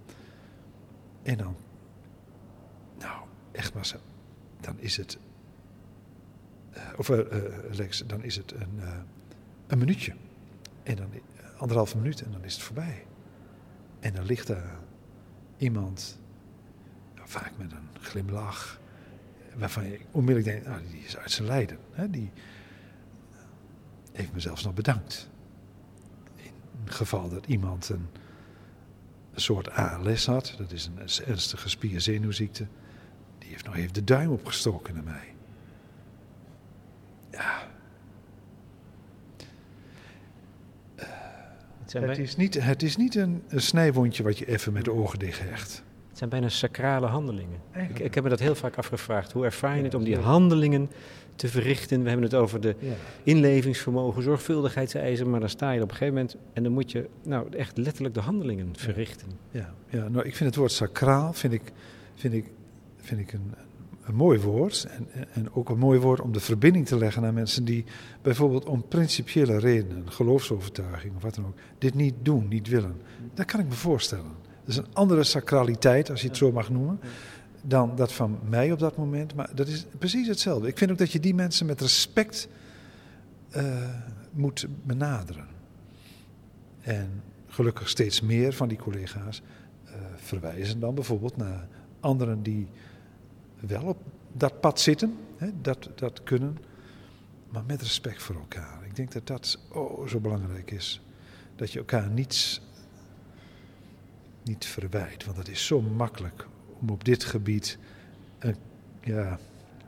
En 1.23 1.37
dan, 1.37 1.55
nou, 2.99 3.27
echt 3.51 3.73
maar 3.73 3.85
zo, 3.85 3.97
dan 4.59 4.79
is 4.79 4.97
het, 4.97 5.17
uh, 6.77 6.83
of 6.97 7.09
uh, 7.09 7.19
Lex, 7.71 8.03
dan 8.07 8.23
is 8.23 8.35
het 8.35 8.51
een, 8.51 8.81
een 9.67 9.77
minuutje. 9.77 10.13
En 10.83 10.95
dan 10.95 11.09
anderhalve 11.57 11.97
minuut 11.97 12.21
en 12.21 12.31
dan 12.31 12.43
is 12.43 12.53
het 12.53 12.63
voorbij. 12.63 13.05
En 13.99 14.13
dan 14.13 14.25
ligt 14.25 14.47
daar 14.47 14.79
iemand, 15.57 16.19
nou, 17.15 17.27
vaak 17.27 17.51
met 17.57 17.71
een 17.71 18.01
glimlach, 18.01 18.79
waarvan 19.57 19.85
je 19.85 19.99
onmiddellijk 20.11 20.53
denkt, 20.53 20.67
nou, 20.67 20.91
die 20.91 21.03
is 21.05 21.17
uit 21.17 21.31
zijn 21.31 21.47
lijden. 21.47 21.77
Hè? 21.91 22.09
Die 22.09 22.31
heeft 24.11 24.33
me 24.33 24.39
zelfs 24.39 24.63
nog 24.63 24.73
bedankt 24.73 25.29
geval 26.91 27.29
dat 27.29 27.45
iemand 27.45 27.89
een, 27.89 28.07
een 29.33 29.41
soort 29.41 29.69
ALS 29.69 30.25
had, 30.25 30.55
dat 30.57 30.71
is 30.71 30.85
een 30.85 31.25
ernstige 31.25 31.69
spierzenuwziekte, 31.69 32.67
die 33.37 33.49
heeft 33.49 33.65
nog 33.65 33.75
even 33.75 33.93
de 33.93 34.03
duim 34.03 34.29
opgestoken 34.29 34.93
naar 34.93 35.03
mij. 35.03 35.33
Ja. 37.31 37.67
Het, 41.87 42.17
is 42.17 42.35
niet, 42.35 42.63
het 42.63 42.83
is 42.83 42.97
niet 42.97 43.15
een, 43.15 43.43
een 43.47 43.61
snijwondje 43.61 44.23
wat 44.23 44.37
je 44.37 44.47
even 44.47 44.73
met 44.73 44.85
de 44.85 44.91
ogen 44.91 45.19
dicht 45.19 45.39
hecht. 45.39 45.83
Het 46.17 46.29
zijn 46.29 46.41
bijna 46.41 46.55
sacrale 46.55 47.05
handelingen. 47.05 47.59
Ik, 47.73 47.99
ik, 47.99 48.15
heb 48.15 48.23
me 48.23 48.29
dat 48.29 48.39
heel 48.39 48.55
vaak 48.55 48.77
afgevraagd. 48.77 49.31
Hoe 49.31 49.45
ervaar 49.45 49.77
je 49.77 49.83
het 49.83 49.93
om 49.93 50.03
die 50.03 50.17
handelingen 50.17 50.89
te 51.35 51.47
verrichten? 51.47 52.01
We 52.01 52.09
hebben 52.09 52.25
het 52.25 52.35
over 52.35 52.61
de 52.61 52.75
inlevingsvermogen, 53.23 54.23
zorgvuldigheidseisen, 54.23 55.29
maar 55.29 55.39
dan 55.39 55.49
sta 55.49 55.71
je 55.71 55.81
op 55.81 55.89
een 55.89 55.95
gegeven 55.95 56.13
moment 56.13 56.35
en 56.53 56.63
dan 56.63 56.71
moet 56.71 56.91
je 56.91 57.09
nou 57.23 57.55
echt 57.55 57.77
letterlijk 57.77 58.13
de 58.13 58.19
handelingen 58.19 58.69
verrichten. 58.75 59.27
Ja, 59.51 59.73
ja 59.89 60.07
nou, 60.07 60.25
ik 60.25 60.35
vind 60.35 60.49
het 60.49 60.55
woord 60.55 60.71
sacraal 60.71 61.33
vind 61.33 61.53
ik, 61.53 61.71
vind 62.15 62.33
ik, 62.33 62.51
vind 62.97 63.19
ik 63.21 63.33
een, 63.33 63.53
een 64.05 64.15
mooi 64.15 64.39
woord. 64.39 64.87
En, 64.89 65.07
en 65.33 65.53
ook 65.53 65.69
een 65.69 65.79
mooi 65.79 65.99
woord 65.99 66.21
om 66.21 66.31
de 66.31 66.39
verbinding 66.39 66.85
te 66.85 66.97
leggen 66.97 67.21
naar 67.21 67.33
mensen 67.33 67.63
die 67.63 67.85
bijvoorbeeld 68.21 68.65
om 68.65 68.87
principiële 68.87 69.57
redenen, 69.57 70.11
geloofsovertuiging 70.11 71.15
of 71.15 71.21
wat 71.21 71.35
dan 71.35 71.45
ook, 71.45 71.57
dit 71.77 71.93
niet 71.93 72.13
doen, 72.21 72.47
niet 72.47 72.67
willen. 72.67 73.01
Dat 73.33 73.45
kan 73.45 73.59
ik 73.59 73.67
me 73.67 73.75
voorstellen. 73.75 74.45
Dat 74.67 74.75
is 74.75 74.77
een 74.77 74.93
andere 74.93 75.23
sacraliteit, 75.23 76.09
als 76.09 76.21
je 76.21 76.27
het 76.27 76.37
zo 76.37 76.51
mag 76.51 76.69
noemen, 76.69 76.99
dan 77.61 77.95
dat 77.95 78.13
van 78.13 78.39
mij 78.49 78.71
op 78.71 78.79
dat 78.79 78.97
moment. 78.97 79.35
Maar 79.35 79.49
dat 79.55 79.67
is 79.67 79.85
precies 79.97 80.27
hetzelfde. 80.27 80.67
Ik 80.67 80.77
vind 80.77 80.91
ook 80.91 80.97
dat 80.97 81.11
je 81.11 81.19
die 81.19 81.33
mensen 81.33 81.65
met 81.65 81.81
respect 81.81 82.47
uh, 83.55 83.63
moet 84.31 84.67
benaderen. 84.83 85.45
En 86.81 87.23
gelukkig 87.47 87.89
steeds 87.89 88.21
meer 88.21 88.53
van 88.53 88.67
die 88.67 88.77
collega's 88.77 89.41
uh, 89.85 89.93
verwijzen 90.15 90.79
dan 90.79 90.95
bijvoorbeeld 90.95 91.37
naar 91.37 91.67
anderen 91.99 92.43
die 92.43 92.67
wel 93.59 93.83
op 93.83 93.97
dat 94.31 94.59
pad 94.59 94.79
zitten, 94.79 95.17
hè, 95.37 95.49
dat, 95.61 95.89
dat 95.95 96.23
kunnen, 96.23 96.57
maar 97.49 97.63
met 97.67 97.81
respect 97.81 98.23
voor 98.23 98.35
elkaar. 98.35 98.85
Ik 98.85 98.95
denk 98.95 99.11
dat 99.11 99.27
dat 99.27 99.59
oh, 99.71 100.07
zo 100.07 100.19
belangrijk 100.19 100.71
is. 100.71 101.01
Dat 101.55 101.71
je 101.71 101.79
elkaar 101.79 102.09
niets 102.09 102.61
niet 104.47 104.65
verwijt. 104.65 105.25
Want 105.25 105.37
het 105.37 105.47
is 105.47 105.65
zo 105.65 105.81
makkelijk 105.81 106.47
om 106.79 106.89
op 106.89 107.03
dit 107.03 107.23
gebied, 107.23 107.77
een, 108.39 108.55
ja, 109.03 109.39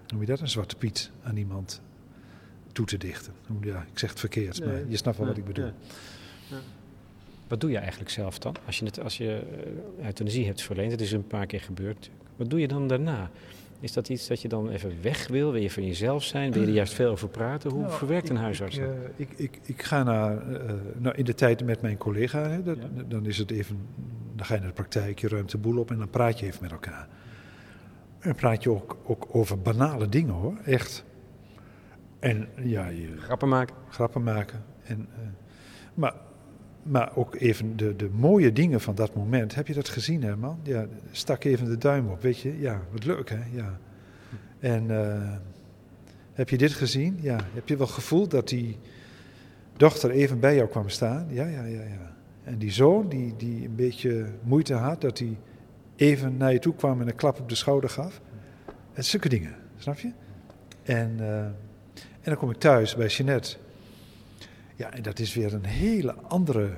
noem 0.08 0.22
je 0.22 0.28
dat, 0.28 0.40
een 0.40 0.50
zwarte 0.50 0.76
piet 0.76 1.12
aan 1.24 1.38
iemand 1.38 1.82
toe 2.72 2.86
te 2.86 2.98
dichten. 2.98 3.34
Ja, 3.62 3.86
ik 3.92 4.00
zeg 4.00 4.10
het 4.10 4.20
verkeerd, 4.20 4.66
maar 4.66 4.88
je 4.88 4.98
snapt 4.98 5.18
wel 5.18 5.28
wat 5.28 5.38
ik 5.38 5.46
bedoel. 5.46 5.72
Ja. 6.50 6.58
Wat 7.48 7.62
doe 7.62 7.70
je 7.70 7.78
eigenlijk 7.78 8.10
zelf 8.10 8.40
dan? 8.40 8.56
Als 8.66 8.80
je, 8.80 8.86
het, 8.86 9.00
als 9.00 9.18
je 9.18 9.42
uh, 9.98 10.06
euthanasie 10.06 10.46
hebt 10.46 10.62
verleend, 10.62 10.92
het 10.92 11.02
is 11.02 11.12
een 11.12 11.28
paar 11.28 11.46
keer 11.46 11.62
gebeurd. 11.62 12.10
Wat 12.36 12.50
doe 12.50 12.60
je 12.60 12.68
dan 12.68 12.88
daarna? 12.88 13.30
Is 13.80 13.94
dat 13.94 14.10
iets 14.10 14.28
dat 14.28 14.42
je 14.42 14.48
dan 14.48 14.70
even 14.70 15.02
weg 15.02 15.28
wil? 15.28 15.52
Wil 15.52 15.62
je 15.62 15.72
van 15.72 15.86
jezelf 15.86 16.24
zijn? 16.24 16.52
Wil 16.52 16.62
je 16.62 16.68
er 16.68 16.74
juist 16.74 16.94
veel 16.94 17.12
over 17.12 17.28
praten? 17.28 17.72
Hoe 17.72 17.82
nou, 17.82 17.94
verwerkt 17.94 18.30
een 18.30 18.36
huisarts 18.36 18.78
ik, 18.78 18.84
uh, 18.84 18.90
ik, 19.16 19.30
ik, 19.36 19.60
ik, 19.64 19.82
ga 19.82 20.04
naar, 20.04 20.52
uh, 20.52 20.72
nou, 20.98 21.16
in 21.16 21.26
de 21.26 21.34
tijd 21.34 21.66
met 21.66 21.82
mijn 21.82 21.98
collega, 21.98 22.50
hè, 22.50 22.64
dat, 22.64 22.78
dan 23.08 23.26
is 23.26 23.38
het 23.38 23.52
even 23.52 23.78
dan 24.40 24.48
ga 24.48 24.54
je 24.54 24.60
naar 24.60 24.70
de 24.70 24.76
praktijk, 24.76 25.20
je 25.20 25.28
ruimt 25.28 25.52
de 25.52 25.58
boel 25.58 25.78
op 25.78 25.92
en 25.92 25.98
dan 25.98 26.10
praat 26.10 26.40
je 26.40 26.46
even 26.46 26.62
met 26.62 26.72
elkaar. 26.72 27.08
En 28.20 28.36
praat 28.36 28.64
je 28.64 28.70
ook, 28.72 28.98
ook 29.04 29.28
over 29.32 29.62
banale 29.62 30.10
dingen 30.10 30.34
hoor, 30.34 30.58
echt. 30.66 31.04
En 32.20 32.48
ja, 32.56 32.88
je, 32.88 33.18
grappen 33.18 33.50
maken. 33.50 33.76
Grappen 33.90 34.24
maken. 34.24 34.64
En, 34.84 35.00
uh, 35.00 35.28
maar, 35.94 36.14
maar 36.84 37.16
ook 37.16 37.36
even 37.36 37.78
de, 37.78 37.96
de 37.96 38.10
mooie 38.10 38.52
dingen 38.52 38.82
van 38.82 38.96
dat 38.96 39.16
moment. 39.16 39.56
Heb 39.56 39.68
je 39.68 39.74
dat 39.74 39.90
gezien, 39.90 40.24
hè, 40.24 40.36
man? 40.36 40.60
Ja, 40.64 40.86
stak 41.12 41.44
even 41.44 41.66
de 41.66 41.78
duim 41.78 42.10
op, 42.10 42.22
weet 42.22 42.40
je? 42.40 42.60
Ja, 42.60 42.82
wat 42.92 43.06
leuk, 43.06 43.30
hè? 43.30 43.42
Ja. 43.52 43.80
En 44.60 44.84
uh, 44.84 45.34
heb 46.34 46.50
je 46.50 46.58
dit 46.58 46.74
gezien? 46.74 47.18
Ja. 47.22 47.38
Heb 47.54 47.68
je 47.68 47.78
wel 47.78 47.88
gevoeld 47.88 48.32
dat 48.32 48.48
die 48.48 48.78
dochter 49.78 50.10
even 50.10 50.40
bij 50.40 50.56
jou 50.56 50.70
kwam 50.70 50.90
staan? 50.90 51.28
Ja, 51.30 51.46
ja, 51.46 51.64
ja, 51.64 51.82
ja. 51.82 52.18
En 52.50 52.58
die 52.58 52.72
zoon, 52.72 53.10
die, 53.10 53.36
die 53.36 53.66
een 53.66 53.76
beetje 53.76 54.26
moeite 54.44 54.74
had, 54.74 55.02
dat 55.02 55.20
hij 55.20 55.38
even 55.96 56.38
naar 56.38 56.54
je 56.54 56.60
toe 56.60 56.76
kwam 56.76 57.02
en 57.02 57.08
een 57.08 57.16
klap 57.16 57.40
op 57.40 57.50
de 57.50 57.56
schouder 57.56 57.90
gaf. 57.90 58.22
En 58.94 59.04
zulke 59.04 59.30
dingen, 59.30 59.56
snap 59.78 59.98
je? 60.00 60.12
En, 60.84 61.18
uh, 61.20 61.44
en 61.44 61.56
dan 62.24 62.38
kom 62.38 62.50
ik 62.50 62.58
thuis 62.58 62.96
bij 62.96 63.08
Jeanette. 63.08 63.58
Ja, 64.76 64.94
en 64.94 65.02
dat 65.02 65.20
is 65.20 65.34
weer 65.34 65.54
een 65.54 65.66
hele 65.66 66.14
andere 66.14 66.70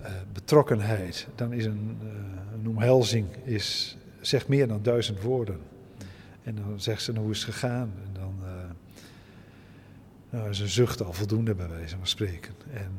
uh, 0.00 0.06
betrokkenheid. 0.32 1.26
Dan 1.34 1.52
is 1.52 1.64
een, 1.64 1.98
uh, 2.02 2.08
een 2.52 2.68
omhelzing, 2.68 3.26
is, 3.44 3.96
zegt 4.20 4.48
meer 4.48 4.68
dan 4.68 4.82
duizend 4.82 5.20
woorden. 5.20 5.60
En 6.42 6.54
dan 6.54 6.80
zegt 6.80 7.02
ze, 7.02 7.12
nou, 7.12 7.24
hoe 7.24 7.34
is 7.34 7.44
het 7.44 7.54
gegaan? 7.54 7.92
En 8.04 8.10
dan 8.12 8.34
nou, 10.30 10.50
is 10.50 10.60
een 10.60 10.68
zucht 10.68 11.02
al 11.02 11.12
voldoende 11.12 11.54
bij 11.54 11.68
wijze 11.68 11.96
van 11.96 12.06
spreken. 12.06 12.54
En 12.72 12.90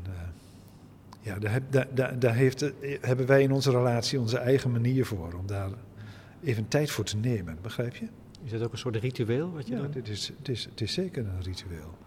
ja, 1.21 1.39
daar, 1.39 1.61
daar, 1.93 2.19
daar 2.19 2.35
heeft, 2.35 2.71
hebben 3.01 3.25
wij 3.25 3.41
in 3.41 3.51
onze 3.51 3.71
relatie 3.71 4.19
onze 4.19 4.37
eigen 4.37 4.71
manier 4.71 5.05
voor 5.05 5.33
om 5.33 5.47
daar 5.47 5.69
even 6.43 6.67
tijd 6.67 6.91
voor 6.91 7.03
te 7.03 7.17
nemen, 7.17 7.57
begrijp 7.61 7.95
je? 7.95 8.07
Is 8.43 8.51
dat 8.51 8.61
ook 8.61 8.71
een 8.71 8.77
soort 8.77 8.95
ritueel 8.95 9.51
wat 9.51 9.67
je 9.67 9.75
ja, 9.75 9.87
Dit 9.87 10.07
is, 10.07 10.31
het, 10.37 10.49
is, 10.49 10.65
het 10.65 10.81
is 10.81 10.93
zeker 10.93 11.25
een 11.25 11.41
ritueel. 11.41 11.97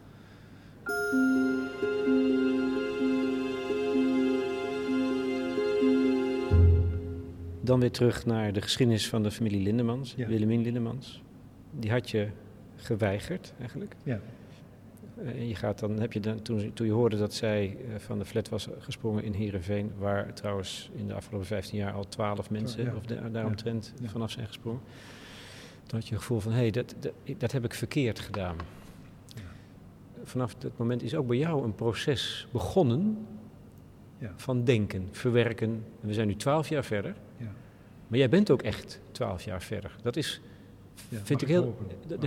Dan 7.61 7.81
weer 7.81 7.91
terug 7.91 8.27
naar 8.27 8.53
de 8.53 8.63
geschiedenis 8.63 9.09
van 9.09 9.23
de 9.23 9.31
familie 9.31 9.63
Lindemans, 9.63 10.15
ja. 10.17 10.27
Willemien 10.27 10.63
Lindemans. 10.63 11.23
Die 11.71 11.91
had 11.91 12.11
je 12.11 12.29
geweigerd 12.77 13.53
eigenlijk. 13.59 13.97
Ja. 14.03 14.21
En 15.25 15.33
eh, 15.35 15.49
je 15.49 15.55
gaat 15.55 15.79
dan, 15.79 16.01
heb 16.01 16.13
je 16.13 16.21
dan, 16.21 16.43
toen, 16.43 16.73
toen 16.73 16.87
je 16.87 16.93
hoorde 16.93 17.17
dat 17.17 17.35
zij 17.35 17.77
eh, 17.89 17.99
van 17.99 18.19
de 18.19 18.25
flat 18.25 18.49
was 18.49 18.69
gesprongen 18.79 19.25
in 19.25 19.33
Heerenveen, 19.33 19.93
waar 19.99 20.35
trouwens 20.35 20.91
in 20.95 21.07
de 21.07 21.15
afgelopen 21.15 21.47
15 21.47 21.79
jaar 21.79 21.93
al 21.93 22.09
12 22.09 22.51
mensen 22.51 22.85
ja. 22.85 22.95
of 22.95 23.03
de, 23.03 23.31
daaromtrent 23.31 23.93
ja. 24.01 24.09
vanaf 24.09 24.31
zijn 24.31 24.47
gesprongen. 24.47 24.81
Dan 25.87 25.99
had 25.99 26.09
je 26.09 26.15
het 26.15 26.23
gevoel 26.23 26.41
van, 26.41 26.53
hé, 26.53 26.59
hey, 26.59 26.71
dat, 26.71 26.95
dat, 27.01 27.13
dat, 27.39 27.53
heb 27.53 27.65
ik 27.65 27.75
verkeerd 27.75 28.19
gedaan. 28.19 28.57
Ja. 29.27 29.43
Vanaf 30.25 30.55
dat 30.55 30.79
moment 30.79 31.03
is 31.03 31.15
ook 31.15 31.27
bij 31.27 31.37
jou 31.37 31.65
een 31.65 31.75
proces 31.75 32.47
begonnen 32.51 33.27
van 34.37 34.65
denken, 34.65 35.09
verwerken. 35.11 35.85
we 36.01 36.15
zijn 36.15 36.27
nu 36.27 36.37
12 36.37 36.69
jaar 36.69 36.85
verder. 36.85 37.15
Maar 38.07 38.19
jij 38.19 38.29
bent 38.29 38.51
ook 38.51 38.63
echt 38.63 39.01
12 39.11 39.45
jaar 39.45 39.63
verder. 39.63 39.97
Dat 40.03 40.17
is 40.17 40.41
ja, 41.09 41.19
vind 41.23 41.43
ik 41.43 41.49
heel. 41.49 41.77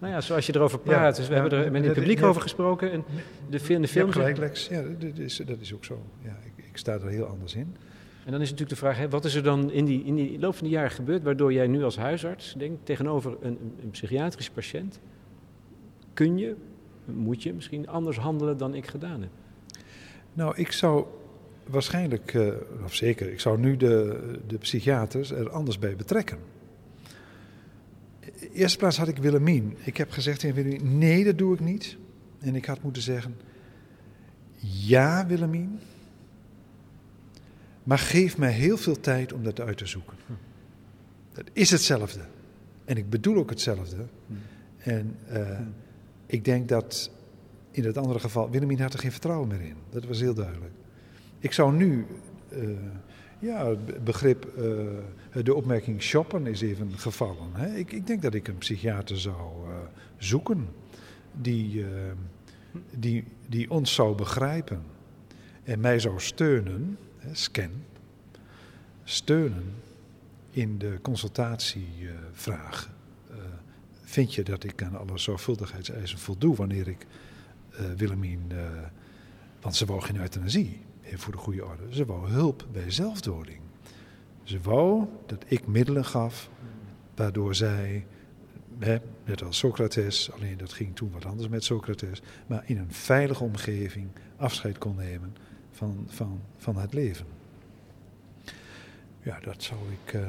nou 0.00 0.12
ja, 0.12 0.20
zoals 0.20 0.46
je 0.46 0.54
erover 0.54 0.78
praat. 0.78 1.16
dus 1.16 1.28
we 1.28 1.34
hebben 1.34 1.52
er 1.52 1.70
met 1.70 1.84
het 1.84 1.92
publiek 1.92 2.22
over 2.22 2.42
gesproken. 2.42 2.92
En 2.92 3.04
de, 3.50 3.80
de 3.80 3.88
films. 3.88 4.12
gelijk, 4.12 4.36
Lex. 4.36 4.68
Ja, 4.68 4.82
dat 4.82 5.18
is, 5.18 5.36
dat 5.36 5.60
is 5.60 5.74
ook 5.74 5.84
zo. 5.84 6.02
Ja, 6.22 6.38
ik, 6.44 6.64
ik, 6.64 6.76
sta 6.76 6.92
er 6.92 7.08
heel 7.08 7.24
anders 7.24 7.54
in. 7.54 7.76
En 8.24 8.32
dan 8.32 8.40
is 8.40 8.50
natuurlijk 8.50 8.80
de 8.80 8.86
vraag: 8.86 8.96
hè, 8.96 9.08
wat 9.08 9.24
is 9.24 9.34
er 9.34 9.42
dan 9.42 9.70
in 9.70 9.84
die, 9.84 10.04
in 10.04 10.14
die 10.14 10.38
loop 10.38 10.54
van 10.54 10.66
de 10.66 10.72
jaren 10.72 10.90
gebeurd. 10.90 11.22
waardoor 11.22 11.52
jij 11.52 11.66
nu 11.66 11.84
als 11.84 11.96
huisarts 11.96 12.54
denkt 12.58 12.86
tegenover 12.86 13.36
een, 13.40 13.58
een 13.82 13.90
psychiatrische 13.90 14.52
patiënt. 14.52 15.00
kun 16.14 16.38
je, 16.38 16.54
moet 17.04 17.42
je 17.42 17.54
misschien 17.54 17.88
anders 17.88 18.16
handelen 18.16 18.56
dan 18.56 18.74
ik 18.74 18.86
gedaan 18.86 19.20
heb? 19.20 19.30
Nou, 20.32 20.56
ik 20.56 20.72
zou 20.72 21.04
waarschijnlijk, 21.66 22.34
uh, 22.34 22.52
of 22.84 22.94
zeker, 22.94 23.32
ik 23.32 23.40
zou 23.40 23.58
nu 23.58 23.76
de, 23.76 24.20
de 24.46 24.58
psychiaters 24.58 25.30
er 25.30 25.50
anders 25.50 25.78
bij 25.78 25.96
betrekken. 25.96 26.38
In 28.20 28.48
eerste 28.52 28.78
plaats 28.78 28.96
had 28.96 29.08
ik 29.08 29.16
Willemien. 29.16 29.76
Ik 29.84 29.96
heb 29.96 30.10
gezegd 30.10 30.40
tegen 30.40 30.56
Willemien, 30.56 30.98
nee, 30.98 31.24
dat 31.24 31.38
doe 31.38 31.54
ik 31.54 31.60
niet. 31.60 31.96
En 32.38 32.54
ik 32.54 32.64
had 32.64 32.82
moeten 32.82 33.02
zeggen, 33.02 33.36
ja 34.60 35.26
Willemien, 35.26 35.78
maar 37.82 37.98
geef 37.98 38.38
mij 38.38 38.52
heel 38.52 38.76
veel 38.76 39.00
tijd 39.00 39.32
om 39.32 39.44
dat 39.44 39.60
uit 39.60 39.78
te 39.78 39.86
zoeken. 39.86 40.16
Dat 41.32 41.50
is 41.52 41.70
hetzelfde. 41.70 42.20
En 42.84 42.96
ik 42.96 43.10
bedoel 43.10 43.36
ook 43.36 43.50
hetzelfde. 43.50 43.96
En 44.78 45.16
uh, 45.32 45.60
ik 46.26 46.44
denk 46.44 46.68
dat 46.68 47.10
in 47.70 47.84
het 47.84 47.96
andere 47.96 48.18
geval, 48.18 48.50
Willemien 48.50 48.80
had 48.80 48.92
er 48.92 48.98
geen 48.98 49.12
vertrouwen 49.12 49.48
meer 49.48 49.60
in. 49.60 49.76
Dat 49.90 50.04
was 50.04 50.20
heel 50.20 50.34
duidelijk. 50.34 50.72
Ik 51.38 51.52
zou 51.52 51.72
nu, 51.72 52.06
uh, 52.52 52.70
ja, 53.40 53.66
het 53.66 54.04
begrip, 54.04 54.52
uh, 54.58 55.44
de 55.44 55.54
opmerking 55.54 56.02
shoppen 56.02 56.46
is 56.46 56.60
even 56.60 56.98
gevallen. 56.98 57.48
Hè? 57.52 57.74
Ik, 57.74 57.92
ik, 57.92 58.06
denk 58.06 58.22
dat 58.22 58.34
ik 58.34 58.48
een 58.48 58.58
psychiater 58.58 59.20
zou 59.20 59.50
zoeken 60.16 60.68
die, 61.32 61.84
die, 62.90 63.24
die 63.46 63.70
ons 63.70 63.94
zou 63.94 64.14
begrijpen 64.14 64.82
en 65.62 65.80
mij 65.80 65.98
zou 65.98 66.20
steunen, 66.20 66.98
hè, 67.18 67.34
scan, 67.34 67.70
steunen 69.04 69.74
in 70.50 70.78
de 70.78 70.98
consultatievraag. 71.02 72.90
vind 74.02 74.34
je 74.34 74.42
dat 74.42 74.64
ik 74.64 74.82
aan 74.82 74.98
alle 74.98 75.18
zorgvuldigheidseisen 75.18 76.18
voldoe 76.18 76.56
wanneer 76.56 76.88
ik 76.88 77.06
Willemien, 77.96 78.52
want 79.60 79.76
ze 79.76 79.86
wou 79.86 80.00
geen 80.00 80.20
euthanasie, 80.20 80.80
voor 81.18 81.32
de 81.32 81.38
goede 81.38 81.64
orde. 81.64 81.94
Ze 81.94 82.04
wou 82.04 82.28
hulp 82.28 82.66
bij 82.72 82.90
zelfdoding. 82.90 83.60
Ze 84.42 84.60
wou 84.60 85.06
dat 85.26 85.44
ik 85.46 85.66
middelen 85.66 86.04
gaf, 86.04 86.50
waardoor 87.14 87.54
zij, 87.54 88.06
hè, 88.78 88.98
net 89.24 89.42
als 89.42 89.58
Socrates, 89.58 90.32
alleen 90.32 90.56
dat 90.56 90.72
ging 90.72 90.96
toen 90.96 91.10
wat 91.10 91.24
anders 91.24 91.48
met 91.48 91.64
Socrates, 91.64 92.22
maar 92.46 92.62
in 92.66 92.78
een 92.78 92.92
veilige 92.92 93.44
omgeving 93.44 94.08
afscheid 94.36 94.78
kon 94.78 94.96
nemen 94.96 95.36
van, 95.70 96.06
van, 96.08 96.40
van 96.56 96.76
het 96.76 96.92
leven. 96.92 97.26
Ja, 99.22 99.40
dat 99.40 99.62
zou, 99.62 99.80
ik, 100.04 100.12
uh, 100.12 100.28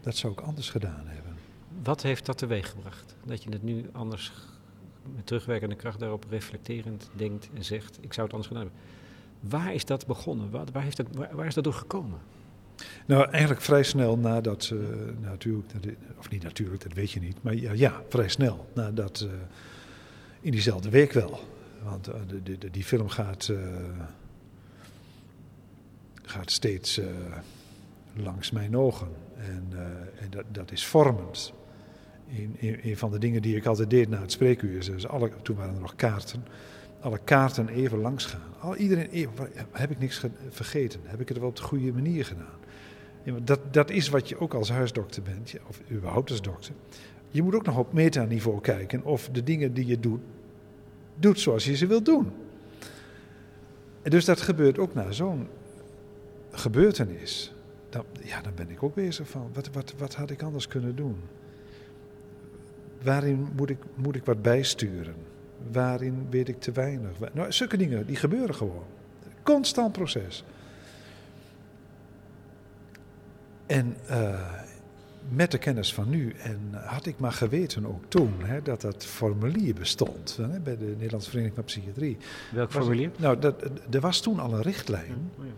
dat 0.00 0.16
zou 0.16 0.32
ik 0.32 0.40
anders 0.40 0.70
gedaan 0.70 1.04
hebben. 1.06 1.34
Wat 1.82 2.02
heeft 2.02 2.26
dat 2.26 2.38
teweeggebracht? 2.38 3.16
Dat 3.24 3.42
je 3.42 3.50
het 3.50 3.62
nu 3.62 3.88
anders 3.92 4.32
met 5.14 5.26
terugwerkende 5.26 5.74
kracht 5.74 5.98
daarop 5.98 6.26
reflecterend 6.28 7.10
denkt 7.14 7.48
en 7.54 7.64
zegt: 7.64 7.98
Ik 8.00 8.12
zou 8.12 8.26
het 8.26 8.34
anders 8.34 8.46
gedaan 8.46 8.62
hebben. 8.62 8.80
Waar 9.40 9.74
is 9.74 9.84
dat 9.84 10.06
begonnen? 10.06 10.50
Waar, 10.50 10.82
heeft 10.82 10.98
het, 10.98 11.08
waar, 11.32 11.46
is 11.46 11.54
dat 11.54 11.64
door 11.64 11.72
gekomen? 11.72 12.18
Nou, 13.06 13.30
eigenlijk 13.30 13.62
vrij 13.62 13.82
snel 13.82 14.18
nadat, 14.18 14.70
uh, 14.72 14.80
natuurlijk, 15.20 15.72
of 16.18 16.30
niet 16.30 16.42
natuurlijk, 16.42 16.82
dat 16.82 16.92
weet 16.92 17.10
je 17.10 17.20
niet, 17.20 17.42
maar 17.42 17.54
ja, 17.54 17.72
ja 17.72 18.02
vrij 18.08 18.28
snel 18.28 18.66
nadat, 18.74 19.26
uh, 19.26 19.32
in 20.40 20.50
diezelfde 20.50 20.90
week 20.90 21.12
wel. 21.12 21.40
Want 21.82 22.08
uh, 22.08 22.14
de, 22.42 22.58
de, 22.58 22.70
die 22.70 22.84
film 22.84 23.08
gaat, 23.08 23.52
gaat 26.22 26.50
steeds 26.50 27.00
langs 28.16 28.50
mijn 28.50 28.76
ogen. 28.76 29.08
En, 29.36 29.72
en 30.18 30.30
dat, 30.30 30.44
dat 30.52 30.72
is 30.72 30.86
vormend 30.86 31.52
een, 32.60 32.96
van 32.96 33.10
de 33.10 33.18
dingen 33.18 33.42
die 33.42 33.56
ik 33.56 33.66
altijd 33.66 33.90
deed 33.90 34.08
na 34.08 34.20
het 34.20 34.32
spreekuur 34.32 34.84
dus 34.84 35.06
alle, 35.06 35.30
toen 35.42 35.56
waren 35.56 35.74
er 35.74 35.80
nog 35.80 35.96
kaarten, 35.96 36.44
alle 37.00 37.18
kaarten 37.24 37.68
even 37.68 37.98
langs 37.98 38.24
gaan. 38.24 38.52
Al, 38.60 38.76
iedereen 38.76 39.10
even, 39.10 39.48
heb 39.70 39.90
ik 39.90 39.98
niks 39.98 40.24
vergeten? 40.48 41.00
Heb 41.04 41.20
ik 41.20 41.28
het 41.28 41.38
wel 41.38 41.48
op 41.48 41.56
de 41.56 41.62
goede 41.62 41.92
manier 41.92 42.24
gedaan? 42.24 42.58
Dat, 43.44 43.60
dat 43.70 43.90
is 43.90 44.08
wat 44.08 44.28
je 44.28 44.40
ook 44.40 44.54
als 44.54 44.70
huisdokter 44.70 45.22
bent, 45.22 45.54
of 45.68 45.80
überhaupt 45.90 46.30
als 46.30 46.42
dokter. 46.42 46.74
Je 47.30 47.42
moet 47.42 47.54
ook 47.54 47.66
nog 47.66 47.78
op 47.78 47.92
metaniveau 47.92 48.60
kijken 48.60 49.04
of 49.04 49.28
de 49.32 49.42
dingen 49.42 49.74
die 49.74 49.86
je 49.86 50.00
doet, 50.00 50.20
doet 51.14 51.40
zoals 51.40 51.64
je 51.64 51.76
ze 51.76 51.86
wilt 51.86 52.04
doen. 52.04 52.32
En 54.02 54.10
dus 54.10 54.24
dat 54.24 54.40
gebeurt 54.40 54.78
ook 54.78 54.94
na 54.94 55.12
zo'n 55.12 55.48
gebeurtenis. 56.50 57.52
Ja, 58.22 58.40
dan 58.40 58.52
ben 58.54 58.70
ik 58.70 58.82
ook 58.82 58.94
bezig 58.94 59.28
van, 59.28 59.50
wat, 59.52 59.70
wat, 59.72 59.94
wat 59.98 60.14
had 60.14 60.30
ik 60.30 60.42
anders 60.42 60.68
kunnen 60.68 60.96
doen? 60.96 61.16
Waarin 63.02 63.48
moet 63.56 63.70
ik, 63.70 63.78
moet 63.94 64.16
ik 64.16 64.24
wat 64.24 64.42
bijsturen? 64.42 65.14
Waarin 65.72 66.26
weet 66.30 66.48
ik 66.48 66.60
te 66.60 66.72
weinig? 66.72 67.10
Nou, 67.32 67.52
zulke 67.52 67.76
dingen, 67.76 68.06
die 68.06 68.16
gebeuren 68.16 68.54
gewoon. 68.54 68.84
Constant 69.42 69.92
proces. 69.92 70.44
En 73.66 73.96
uh, 74.10 74.40
met 75.28 75.50
de 75.50 75.58
kennis 75.58 75.94
van 75.94 76.08
nu, 76.08 76.34
en 76.42 76.60
had 76.72 77.06
ik 77.06 77.18
maar 77.18 77.32
geweten 77.32 77.86
ook 77.86 78.04
toen, 78.08 78.34
hè, 78.44 78.62
dat 78.62 78.80
dat 78.80 79.04
formulier 79.04 79.74
bestond 79.74 80.36
hè, 80.36 80.60
bij 80.60 80.76
de 80.76 80.84
Nederlandse 80.84 81.30
Vereniging 81.30 81.54
van 81.54 81.64
Psychiatrie. 81.64 82.16
Welk 82.52 82.70
formulier? 82.70 83.10
nou, 83.16 83.38
dat, 83.38 83.70
er 83.90 84.00
was 84.00 84.20
toen 84.20 84.38
al 84.38 84.52
een 84.52 84.62
richtlijn. 84.62 85.30
Oh, 85.38 85.44
ja. 85.44 85.52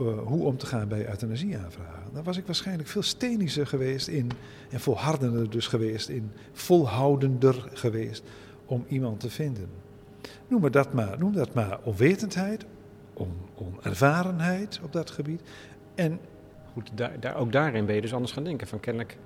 Uh, 0.00 0.18
hoe 0.24 0.44
om 0.44 0.56
te 0.56 0.66
gaan 0.66 0.88
bij 0.88 1.08
euthanasieaanvragen. 1.08 2.12
Dan 2.12 2.24
was 2.24 2.36
ik 2.36 2.46
waarschijnlijk 2.46 2.88
veel 2.88 3.02
stenischer 3.02 3.66
geweest 3.66 4.08
in, 4.08 4.30
en 4.70 4.80
volhardender 4.80 5.50
dus 5.50 5.66
geweest 5.66 6.08
in, 6.08 6.30
volhoudender 6.52 7.68
geweest 7.72 8.22
om 8.68 8.84
iemand 8.88 9.20
te 9.20 9.30
vinden. 9.30 9.68
Noem, 10.48 10.60
maar 10.60 10.70
dat, 10.70 10.92
maar, 10.92 11.18
noem 11.18 11.32
dat 11.32 11.54
maar 11.54 11.78
onwetendheid, 11.82 12.64
on, 13.14 13.32
onervarenheid 13.54 14.80
op 14.82 14.92
dat 14.92 15.10
gebied. 15.10 15.40
En 15.94 16.20
Goed, 16.72 16.90
daar, 16.94 17.20
daar, 17.20 17.36
ook 17.36 17.52
daarin 17.52 17.86
ben 17.86 17.94
je 17.94 18.00
dus 18.00 18.14
anders 18.14 18.32
gaan 18.32 18.44
denken. 18.44 18.66
Van 18.66 18.80
kennelijk 18.80 19.16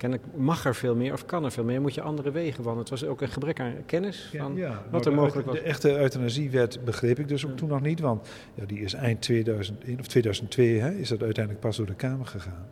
Kennelijk 0.00 0.28
mag 0.36 0.64
er 0.64 0.74
veel 0.74 0.94
meer 0.94 1.12
of 1.12 1.26
kan 1.26 1.44
er 1.44 1.52
veel 1.52 1.64
meer, 1.64 1.80
moet 1.80 1.94
je 1.94 2.00
andere 2.00 2.30
wegen 2.30 2.64
Want 2.64 2.78
Het 2.78 2.88
was 2.90 3.04
ook 3.04 3.20
een 3.20 3.28
gebrek 3.28 3.60
aan 3.60 3.72
kennis 3.86 4.30
van 4.36 4.54
ja, 4.54 4.82
wat 4.90 5.06
er 5.06 5.14
mogelijk 5.14 5.46
was. 5.46 5.56
De 5.56 5.62
echte 5.62 5.98
euthanasiewet 5.98 6.84
begreep 6.84 7.18
ik 7.18 7.28
dus 7.28 7.46
ook 7.46 7.56
toen 7.56 7.68
nog 7.68 7.80
niet, 7.80 8.00
want 8.00 8.28
ja, 8.54 8.64
die 8.64 8.80
is 8.80 8.94
eind 8.94 9.20
2001 9.20 9.98
of 9.98 10.06
2002 10.06 10.80
hè, 10.80 10.90
is 10.90 11.08
dat 11.08 11.22
uiteindelijk 11.22 11.64
pas 11.64 11.76
door 11.76 11.86
de 11.86 11.94
Kamer 11.94 12.26
gegaan. 12.26 12.66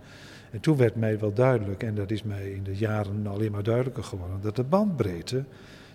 En 0.51 0.61
toen 0.61 0.77
werd 0.77 0.97
mij 0.97 1.19
wel 1.19 1.33
duidelijk, 1.33 1.83
en 1.83 1.95
dat 1.95 2.11
is 2.11 2.23
mij 2.23 2.51
in 2.51 2.63
de 2.63 2.77
jaren 2.77 3.27
alleen 3.27 3.53
maar 3.53 3.63
duidelijker 3.63 4.05
geworden, 4.05 4.41
dat 4.41 4.57
de 4.57 4.65
bandbreedte 4.65 5.45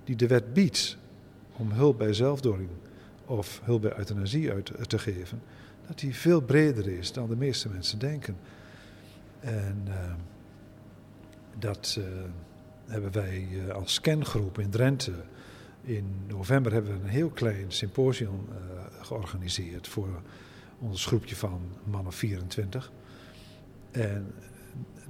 die 0.04 0.16
de 0.16 0.28
wet 0.28 0.54
biedt 0.54 0.98
om 1.58 1.72
hulp 1.72 1.98
bij 1.98 2.14
zelfdoding 2.14 2.70
of 3.26 3.62
hulp 3.64 3.82
bij 3.82 3.98
euthanasie 3.98 4.52
uit 4.52 4.90
te 4.90 5.00
geven, 5.00 5.42
dat 5.88 6.00
die 6.00 6.16
veel 6.16 6.42
breder 6.42 6.88
is 6.88 7.12
dan 7.12 7.28
de 7.28 7.36
meeste 7.36 7.70
mensen 7.70 8.00
denken. 8.00 8.38
En... 9.40 9.84
Uh, 9.88 10.14
dat 11.60 11.96
uh, 12.00 12.06
hebben 12.86 13.12
wij 13.12 13.48
uh, 13.52 13.70
als 13.70 13.94
scangroep 13.94 14.60
in 14.60 14.70
Drenthe. 14.70 15.14
In 15.82 16.06
november 16.28 16.72
hebben 16.72 16.92
we 16.92 17.04
een 17.04 17.10
heel 17.10 17.30
klein 17.30 17.72
symposium 17.72 18.48
georganiseerd 19.02 19.88
voor 19.88 20.22
ons 20.80 21.06
groepje 21.06 21.36
van 21.36 21.62
mannen 21.84 22.14
24. 22.14 22.92
En 23.92 24.34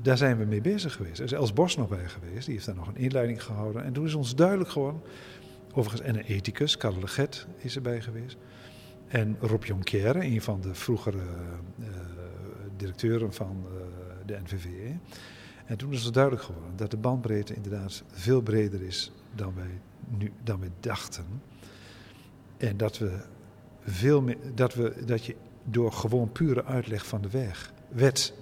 daar 0.02 0.18
zijn 0.18 0.38
we 0.38 0.46
mee 0.46 0.62
bezig 0.62 0.94
geweest. 0.94 1.20
Er 1.20 1.26
is 1.26 1.32
Els 1.32 1.54
Bos 1.54 1.76
nog 1.76 1.90
bij 1.90 2.08
geweest, 2.08 2.46
die 2.46 2.54
heeft 2.54 2.66
daar 2.66 2.76
nog 2.76 2.88
een 2.88 2.98
inleiding 2.98 3.44
gehouden. 3.44 3.84
En 3.84 3.94
toen 3.94 4.06
is 4.06 4.14
ons 4.14 4.36
duidelijk 4.36 4.70
geworden, 4.70 5.02
overigens, 5.74 6.02
en 6.02 6.16
een 6.16 6.26
ethicus, 6.26 6.78
Karel 6.78 7.00
Leget 7.00 7.48
is 7.58 7.76
erbij 7.76 8.02
geweest. 8.02 8.38
En 9.08 9.38
Rob 9.40 9.64
Jonquière, 9.64 10.24
een 10.24 10.42
van 10.42 10.62
de 10.62 10.76
vroegere 10.76 11.24
directeuren 12.78 13.34
van 13.34 13.66
de 14.26 14.40
NVVE. 14.44 14.98
En 15.66 15.78
toen 15.78 15.92
is 15.92 16.04
het 16.04 16.14
duidelijk 16.14 16.44
geworden 16.44 16.72
dat 16.76 16.92
de 16.92 16.98
bandbreedte 16.98 17.54
inderdaad 17.54 18.04
veel 18.12 18.42
breder 18.42 18.82
is 18.82 19.12
dan 19.36 19.54
wij, 19.56 19.80
nu, 20.18 20.32
dan 20.44 20.62
dachten. 20.80 21.26
En 22.58 22.78
dat, 22.78 22.98
we 22.98 23.20
veel 23.82 24.22
meer, 24.22 24.38
dat, 24.56 24.74
we, 24.74 24.94
dat 25.06 25.26
je 25.26 25.36
door 25.64 25.92
gewoon 25.92 26.32
pure 26.32 26.66
uitleg 26.66 27.06
van 27.06 27.22
de 27.22 27.30
weg, 27.30 27.74
wet 27.90 28.34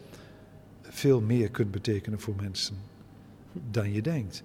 veel 0.91 1.21
meer 1.21 1.49
kunt 1.49 1.71
betekenen 1.71 2.19
voor 2.19 2.35
mensen 2.41 2.75
dan 3.71 3.91
je 3.91 4.01
denkt. 4.01 4.43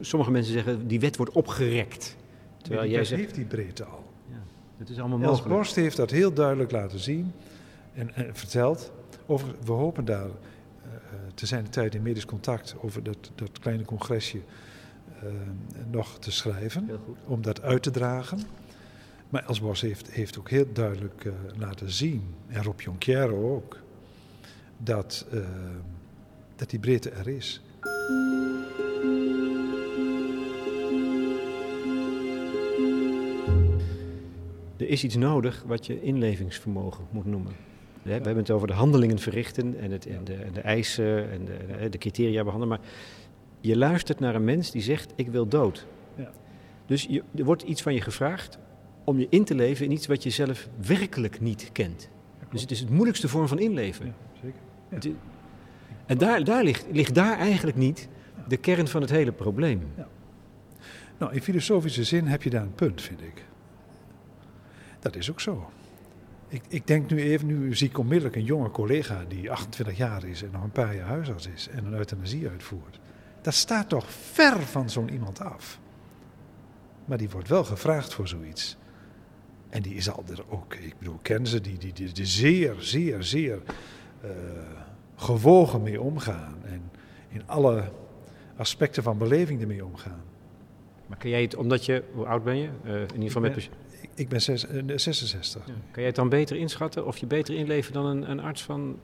Sommige 0.00 0.30
mensen 0.30 0.52
zeggen 0.52 0.86
die 0.86 1.00
wet 1.00 1.16
wordt 1.16 1.32
opgerekt. 1.32 2.16
Terwijl 2.62 2.90
jij 2.90 3.04
zegt, 3.04 3.20
heeft 3.20 3.34
die 3.34 3.44
breedte 3.44 3.84
al. 3.84 4.04
Ja, 4.30 4.42
dat 4.78 4.88
is 4.88 4.98
allemaal 4.98 5.18
mogelijk. 5.18 5.44
Els 5.44 5.54
Borst 5.54 5.74
heeft 5.74 5.96
dat 5.96 6.10
heel 6.10 6.32
duidelijk 6.32 6.70
laten 6.70 6.98
zien 6.98 7.32
en, 7.94 8.14
en 8.14 8.36
verteld. 8.36 8.92
We 9.64 9.72
hopen 9.72 10.04
daar 10.04 10.30
te 11.34 11.46
zijn 11.46 11.64
de 11.64 11.70
tijd 11.70 11.94
in 11.94 12.02
medisch 12.02 12.24
contact 12.24 12.74
over 12.80 13.02
dat, 13.02 13.30
dat 13.34 13.58
kleine 13.58 13.84
congresje 13.84 14.38
uh, 15.24 15.30
nog 15.90 16.18
te 16.18 16.30
schrijven. 16.32 16.90
Om 17.26 17.42
dat 17.42 17.62
uit 17.62 17.82
te 17.82 17.90
dragen. 17.90 18.38
Maar 19.28 19.44
Elsbos 19.46 19.80
heeft, 19.80 20.10
heeft 20.10 20.38
ook 20.38 20.50
heel 20.50 20.72
duidelijk 20.72 21.24
uh, 21.24 21.32
laten 21.58 21.90
zien, 21.90 22.22
en 22.46 22.62
Rob 22.62 22.80
Jonquière 22.80 23.34
ook, 23.34 23.78
dat, 24.84 25.26
uh, 25.32 25.40
dat 26.56 26.70
die 26.70 26.78
breedte 26.78 27.10
er 27.10 27.28
is. 27.28 27.62
Er 34.76 34.88
is 34.88 35.04
iets 35.04 35.16
nodig 35.16 35.62
wat 35.66 35.86
je 35.86 36.02
inlevingsvermogen 36.02 37.04
moet 37.10 37.24
noemen. 37.24 37.52
We 38.02 38.12
hebben 38.12 38.36
het 38.36 38.50
over 38.50 38.66
de 38.66 38.72
handelingen 38.72 39.18
verrichten 39.18 39.78
en, 39.80 39.90
het, 39.90 40.06
en, 40.06 40.24
de, 40.24 40.34
en 40.34 40.52
de, 40.52 40.60
eisen 40.60 41.30
en 41.30 41.44
de, 41.44 41.88
de, 41.88 41.98
criteria 41.98 42.44
behandelen. 42.44 42.78
Maar 42.78 42.86
je 43.60 43.76
luistert 43.76 44.20
naar 44.20 44.34
een 44.34 44.44
mens 44.44 44.70
die 44.70 44.82
zegt: 44.82 45.12
Ik 45.16 45.28
wil 45.28 45.48
dood. 45.48 45.86
Ja. 46.16 46.30
Dus 46.86 47.06
je, 47.10 47.22
er 47.34 47.44
wordt 47.44 47.62
iets 47.62 47.82
van 47.82 47.94
je 47.94 48.00
gevraagd 48.00 48.58
om 49.04 49.18
je 49.18 49.26
in 49.30 49.44
te 49.44 49.54
leven 49.54 49.84
in 49.84 49.92
iets 49.92 50.06
wat 50.06 50.22
je 50.22 50.30
zelf 50.30 50.68
werkelijk 50.86 51.40
niet 51.40 51.70
kent. 51.72 52.08
Dus 52.50 52.60
het 52.60 52.70
is 52.70 52.80
het 52.80 52.90
moeilijkste 52.90 53.28
vorm 53.28 53.48
van 53.48 53.58
inleven. 53.58 54.06
Ja. 54.06 54.33
En 56.06 56.18
daar, 56.18 56.44
daar 56.44 56.64
ligt, 56.64 56.86
ligt 56.90 57.14
daar 57.14 57.38
eigenlijk 57.38 57.76
niet 57.76 58.08
de 58.48 58.56
kern 58.56 58.88
van 58.88 59.00
het 59.00 59.10
hele 59.10 59.32
probleem. 59.32 59.82
Ja. 59.96 60.08
Nou, 61.18 61.32
in 61.32 61.42
filosofische 61.42 62.04
zin 62.04 62.26
heb 62.26 62.42
je 62.42 62.50
daar 62.50 62.62
een 62.62 62.74
punt, 62.74 63.02
vind 63.02 63.20
ik. 63.22 63.44
Dat 65.00 65.16
is 65.16 65.30
ook 65.30 65.40
zo. 65.40 65.70
Ik, 66.48 66.62
ik 66.68 66.86
denk 66.86 67.10
nu 67.10 67.20
even, 67.20 67.46
nu 67.46 67.74
zie 67.74 67.88
ik 67.88 67.98
onmiddellijk 67.98 68.36
een 68.36 68.44
jonge 68.44 68.70
collega 68.70 69.24
die 69.28 69.50
28 69.50 69.96
jaar 69.96 70.24
is 70.24 70.42
en 70.42 70.50
nog 70.52 70.62
een 70.62 70.70
paar 70.70 70.96
jaar 70.96 71.06
huisarts 71.06 71.48
is 71.48 71.68
en 71.68 71.84
een 71.84 71.94
euthanasie 71.94 72.48
uitvoert. 72.48 73.00
Dat 73.40 73.54
staat 73.54 73.88
toch 73.88 74.10
ver 74.10 74.60
van 74.60 74.90
zo'n 74.90 75.12
iemand 75.12 75.40
af. 75.40 75.80
Maar 77.04 77.18
die 77.18 77.30
wordt 77.30 77.48
wel 77.48 77.64
gevraagd 77.64 78.14
voor 78.14 78.28
zoiets. 78.28 78.76
En 79.68 79.82
die 79.82 79.94
is 79.94 80.10
al 80.10 80.24
er 80.30 80.44
ook, 80.48 80.74
ik 80.74 80.98
bedoel, 80.98 81.18
kennen 81.22 81.48
ze 81.48 81.60
die, 81.60 81.78
die, 81.78 82.12
die, 82.12 82.26
zeer, 82.26 82.74
zeer, 82.78 83.22
zeer 83.22 83.62
uh, 84.24 84.30
gewogen 85.16 85.82
mee 85.82 86.00
omgaan. 86.00 86.54
En 86.64 86.90
in 87.28 87.42
alle 87.46 87.82
aspecten 88.56 89.02
van 89.02 89.18
beleving 89.18 89.60
ermee 89.60 89.84
omgaan. 89.84 90.22
Maar 91.06 91.18
kun 91.18 91.30
jij 91.30 91.42
het, 91.42 91.56
omdat 91.56 91.84
je, 91.84 92.02
hoe 92.12 92.26
oud 92.26 92.44
ben 92.44 92.56
je? 92.56 92.68
Uh, 92.84 92.94
in 92.94 93.00
ieder 93.00 93.26
geval 93.26 93.42
met... 93.42 93.70
Ik, 94.14 94.28
ben 94.28 94.42
zes, 94.42 94.66
66. 94.94 95.62
Ja. 95.66 95.72
Kan 95.72 95.76
jij 95.94 96.04
het 96.04 96.14
dan 96.14 96.28
beter 96.28 96.56
inschatten 96.56 97.06
of 97.06 97.16
je 97.16 97.26
beter 97.26 97.54
inleven 97.54 97.92
dan 97.92 98.06
een, 98.06 98.30
een 98.30 98.40
arts 98.40 98.62
van 98.62 98.98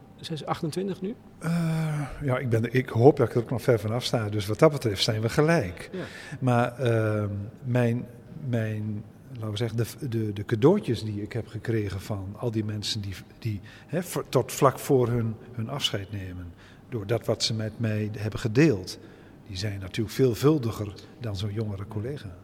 28 0.45 1.01
nu? 1.01 1.15
Uh, 1.43 2.03
ja, 2.23 2.39
ik, 2.39 2.49
ben, 2.49 2.73
ik 2.73 2.89
hoop 2.89 3.17
dat 3.17 3.29
ik 3.29 3.35
er 3.35 3.41
ook 3.41 3.51
nog 3.51 3.63
ver 3.63 3.79
vanaf 3.79 4.05
sta. 4.05 4.29
Dus 4.29 4.47
wat 4.47 4.59
dat 4.59 4.73
betreft 4.73 5.03
zijn 5.03 5.21
we 5.21 5.29
gelijk. 5.29 5.91
Ja. 5.93 6.05
Maar 6.41 6.81
uh, 6.81 7.25
mijn, 7.65 8.07
mijn 8.49 9.05
laten 9.33 9.51
we 9.51 9.57
zeggen, 9.57 9.77
de, 9.77 10.09
de, 10.09 10.33
de, 10.33 10.45
cadeautjes 10.45 11.05
die 11.05 11.23
ik 11.23 11.33
heb 11.33 11.47
gekregen 11.47 12.01
van 12.01 12.35
al 12.37 12.51
die 12.51 12.65
mensen 12.65 13.01
die, 13.01 13.15
die 13.39 13.61
hè, 13.87 14.01
tot 14.29 14.53
vlak 14.53 14.79
voor 14.79 15.09
hun, 15.09 15.35
hun 15.53 15.69
afscheid 15.69 16.13
nemen, 16.13 16.53
door 16.89 17.07
dat 17.07 17.27
wat 17.27 17.43
ze 17.43 17.55
met 17.55 17.73
mij 17.77 18.11
hebben 18.19 18.41
gedeeld, 18.41 18.99
die 19.47 19.57
zijn 19.57 19.81
natuurlijk 19.81 20.15
veelvuldiger 20.15 20.95
dan 21.21 21.37
zo'n 21.37 21.53
jongere 21.53 21.89
collega. 21.89 22.37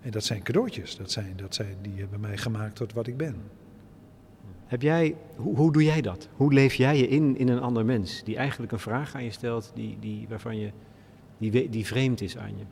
En 0.00 0.10
dat 0.10 0.24
zijn 0.24 0.42
cadeautjes, 0.42 0.96
dat 0.96 1.10
zijn, 1.10 1.32
dat 1.36 1.54
zijn, 1.54 1.76
die 1.82 1.98
hebben 1.98 2.20
mij 2.20 2.36
gemaakt 2.36 2.76
tot 2.76 2.92
wat 2.92 3.06
ik 3.06 3.16
ben. 3.16 3.36
Heb 4.66 4.82
jij, 4.82 5.16
hoe, 5.36 5.56
hoe 5.56 5.72
doe 5.72 5.84
jij 5.84 6.00
dat? 6.00 6.28
Hoe 6.36 6.52
leef 6.52 6.74
jij 6.74 6.96
je 6.96 7.08
in 7.08 7.36
in 7.38 7.48
een 7.48 7.60
ander 7.60 7.84
mens 7.84 8.24
die 8.24 8.36
eigenlijk 8.36 8.72
een 8.72 8.78
vraag 8.78 9.14
aan 9.14 9.24
je 9.24 9.30
stelt 9.30 9.72
die, 9.74 9.96
die, 10.00 10.28
waarvan 10.28 10.58
je, 10.58 10.70
die, 11.38 11.68
die 11.68 11.86
vreemd 11.86 12.20
is 12.20 12.36
aan 12.36 12.58
je? 12.58 12.64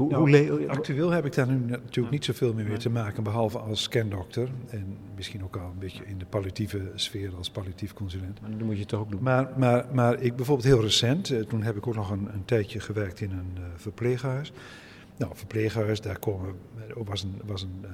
Hoe, 0.00 0.28
nou, 0.28 0.68
actueel 0.68 1.10
heb 1.10 1.24
ik 1.24 1.34
daar 1.34 1.46
nu 1.46 1.58
natuurlijk 1.66 2.10
niet 2.10 2.24
zoveel 2.24 2.54
meer 2.54 2.64
mee 2.64 2.76
te 2.76 2.90
maken, 2.90 3.22
behalve 3.22 3.58
als 3.58 3.82
scandokter. 3.82 4.48
En 4.68 4.96
misschien 5.16 5.44
ook 5.44 5.56
al 5.56 5.66
een 5.66 5.78
beetje 5.78 6.06
in 6.06 6.18
de 6.18 6.24
palliatieve 6.24 6.90
sfeer 6.94 7.36
als 7.36 7.50
palliatief 7.50 7.92
consulent. 7.92 8.40
Maar 8.40 8.50
dat 8.50 8.60
moet 8.60 8.78
je 8.78 8.84
toch 8.84 9.00
ook 9.00 9.10
doen. 9.10 9.22
Maar, 9.22 9.48
maar, 9.56 9.86
maar 9.92 10.20
ik 10.20 10.36
bijvoorbeeld 10.36 10.68
heel 10.68 10.80
recent, 10.80 11.30
eh, 11.30 11.40
toen 11.40 11.62
heb 11.62 11.76
ik 11.76 11.86
ook 11.86 11.94
nog 11.94 12.10
een, 12.10 12.28
een 12.32 12.44
tijdje 12.44 12.80
gewerkt 12.80 13.20
in 13.20 13.30
een 13.30 13.52
uh, 13.58 13.64
verpleeghuis. 13.76 14.52
Nou, 15.16 15.32
verpleeghuis, 15.34 16.00
daar 16.00 16.18
komen, 16.18 16.54
was 17.04 17.22
een, 17.22 17.40
was 17.44 17.62
een 17.62 17.84
uh, 17.84 17.90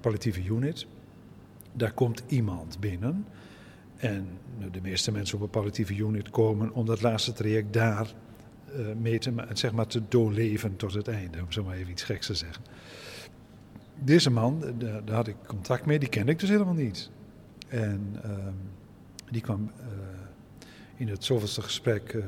palliatieve 0.00 0.44
unit. 0.44 0.86
Daar 1.72 1.92
komt 1.92 2.22
iemand 2.26 2.80
binnen. 2.80 3.26
En 3.96 4.28
de 4.72 4.80
meeste 4.82 5.12
mensen 5.12 5.36
op 5.36 5.42
een 5.42 5.50
palliatieve 5.50 5.96
unit 5.96 6.30
komen 6.30 6.72
om 6.72 6.86
dat 6.86 7.02
laatste 7.02 7.32
traject 7.32 7.72
daar 7.72 8.14
mee 9.00 9.18
te, 9.18 9.32
zeg 9.52 9.72
maar, 9.72 9.86
te 9.86 10.02
doorleven 10.08 10.76
tot 10.76 10.94
het 10.94 11.08
einde, 11.08 11.42
om 11.42 11.52
zo 11.52 11.64
maar 11.64 11.76
even 11.76 11.90
iets 11.90 12.02
geks 12.02 12.26
te 12.26 12.34
zeggen. 12.34 12.64
Deze 13.98 14.30
man, 14.30 14.60
daar, 14.78 15.04
daar 15.04 15.16
had 15.16 15.26
ik 15.26 15.36
contact 15.46 15.86
mee, 15.86 15.98
die 15.98 16.08
kende 16.08 16.32
ik 16.32 16.38
dus 16.38 16.48
helemaal 16.48 16.74
niet. 16.74 17.10
En 17.68 18.16
uh, 18.24 18.30
die 19.30 19.40
kwam 19.40 19.70
uh, 19.80 19.86
in 20.96 21.08
het 21.08 21.24
zoveelste 21.24 21.62
gesprek, 21.62 22.24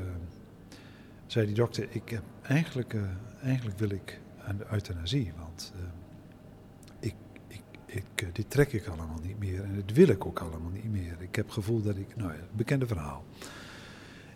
zei 1.26 1.46
die 1.46 1.54
dokter, 1.54 1.87
ik 1.90 2.08
heb 2.08 2.22
eigenlijk, 2.42 2.94
eigenlijk 3.42 3.78
wil 3.78 3.90
ik 3.90 4.20
aan 4.44 4.56
de 4.56 4.66
euthanasie, 4.70 5.32
want 5.38 5.72
ik, 7.00 7.14
ik, 7.46 7.62
ik, 7.87 8.34
dit 8.34 8.50
trek 8.50 8.72
ik 8.72 8.87
allemaal 8.87 9.20
niet 9.22 9.38
meer 9.38 9.64
en 9.64 9.74
dat 9.74 9.96
wil 9.96 10.08
ik 10.08 10.26
ook 10.26 10.38
allemaal 10.38 10.70
niet 10.70 10.90
meer. 10.90 11.16
Ik 11.18 11.34
heb 11.34 11.44
het 11.44 11.54
gevoel 11.54 11.82
dat 11.82 11.96
ik, 11.96 12.16
nou 12.16 12.32
ja, 12.32 12.38
bekende 12.52 12.87
verhaal. 12.87 13.24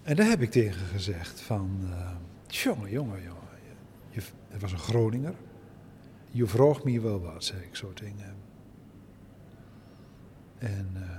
En 0.02 0.16
daar 0.16 0.28
heb 0.28 0.40
ik 0.40 0.50
tegen 0.50 0.86
gezegd 0.86 1.40
van, 1.40 1.78
uh, 1.82 2.10
jongen, 2.46 2.90
jongen, 2.90 3.22
jongen. 3.22 3.42
Het 4.52 4.60
was 4.60 4.72
een 4.72 4.78
Groninger. 4.78 5.34
Je 6.30 6.46
vroeg 6.46 6.84
me 6.84 7.00
wel 7.00 7.20
wat, 7.20 7.44
zei 7.44 7.62
ik 7.62 7.74
tegen 7.94 8.18
hem. 8.18 8.36
En 10.58 10.90
uh, 10.94 11.18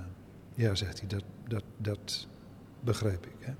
ja, 0.53 0.75
zegt 0.75 0.99
hij, 0.99 1.07
dat, 1.09 1.23
dat, 1.47 1.63
dat 1.77 2.27
begrijp 2.79 3.25
ik. 3.25 3.35
Hè? 3.39 3.51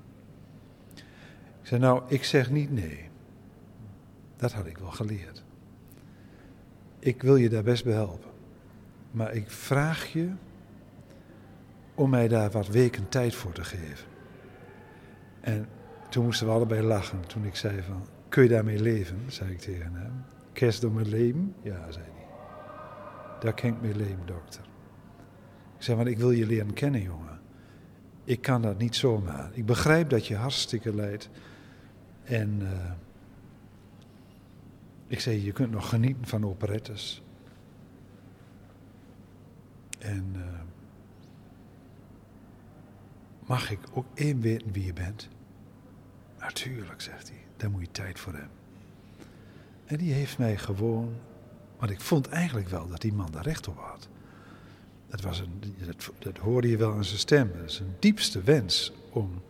Ik 1.60 1.66
zei, 1.70 1.80
nou, 1.80 2.02
ik 2.06 2.24
zeg 2.24 2.50
niet 2.50 2.72
nee. 2.72 3.08
Dat 4.36 4.52
had 4.52 4.66
ik 4.66 4.78
wel 4.78 4.90
geleerd. 4.90 5.42
Ik 6.98 7.22
wil 7.22 7.36
je 7.36 7.48
daar 7.48 7.62
best 7.62 7.84
bij 7.84 7.92
helpen. 7.92 8.30
Maar 9.10 9.34
ik 9.34 9.50
vraag 9.50 10.12
je 10.12 10.30
om 11.94 12.10
mij 12.10 12.28
daar 12.28 12.50
wat 12.50 12.68
weken 12.68 13.08
tijd 13.08 13.34
voor 13.34 13.52
te 13.52 13.64
geven. 13.64 14.13
En 15.44 15.66
toen 16.08 16.24
moesten 16.24 16.46
we 16.46 16.52
allebei 16.52 16.82
lachen. 16.82 17.26
Toen 17.26 17.44
ik 17.44 17.56
zei 17.56 17.82
van, 17.82 18.06
kun 18.28 18.42
je 18.42 18.48
daarmee 18.48 18.80
leven? 18.80 19.22
zei 19.26 19.50
ik 19.50 19.58
tegen 19.58 19.94
hem. 19.94 20.24
Kerst 20.52 20.80
door 20.80 20.92
mijn 20.92 21.08
leven? 21.08 21.54
Ja, 21.62 21.90
zei 21.90 22.04
hij. 22.04 22.26
Daar 23.40 23.54
kan 23.54 23.70
ik 23.70 23.80
mee 23.80 23.94
leven, 23.94 24.26
dokter. 24.26 24.64
Ik 25.76 25.82
zei, 25.82 25.96
maar 25.96 26.06
ik 26.06 26.18
wil 26.18 26.30
je 26.30 26.46
leren 26.46 26.72
kennen, 26.72 27.02
jongen. 27.02 27.40
Ik 28.24 28.40
kan 28.40 28.62
dat 28.62 28.78
niet 28.78 28.96
zomaar. 28.96 29.50
Ik 29.52 29.66
begrijp 29.66 30.08
dat 30.08 30.26
je 30.26 30.36
hartstikke 30.36 30.94
lijdt. 30.94 31.30
En 32.22 32.58
uh, 32.62 32.92
ik 35.06 35.20
zei, 35.20 35.44
je 35.44 35.52
kunt 35.52 35.70
nog 35.70 35.88
genieten 35.88 36.26
van 36.26 36.46
operettes. 36.46 37.22
En 39.98 40.32
uh, 40.36 40.42
mag 43.46 43.70
ik 43.70 43.78
ook 43.92 44.06
één 44.14 44.40
weten 44.40 44.72
wie 44.72 44.84
je 44.84 44.92
bent? 44.92 45.28
Natuurlijk, 46.44 47.00
zegt 47.00 47.28
hij, 47.28 47.38
daar 47.56 47.70
moet 47.70 47.80
je 47.80 47.90
tijd 47.90 48.18
voor 48.20 48.32
hebben. 48.32 48.58
En 49.84 49.96
die 49.96 50.12
heeft 50.12 50.38
mij 50.38 50.56
gewoon, 50.56 51.14
want 51.78 51.90
ik 51.90 52.00
vond 52.00 52.28
eigenlijk 52.28 52.68
wel 52.68 52.88
dat 52.88 53.00
die 53.00 53.12
man 53.12 53.30
daar 53.30 53.42
recht 53.42 53.68
op 53.68 53.76
had. 53.78 54.08
Dat, 55.06 55.20
was 55.20 55.38
een, 55.38 55.62
dat, 56.18 56.36
hoorde 56.38 56.68
je 56.68 56.76
wel 56.76 56.92
aan 56.92 57.04
zijn 57.04 57.18
stem. 57.18 57.50
Dat 57.60 57.78
een 57.78 57.94
diepste 57.98 58.42
wens 58.42 58.92
om, 59.10 59.42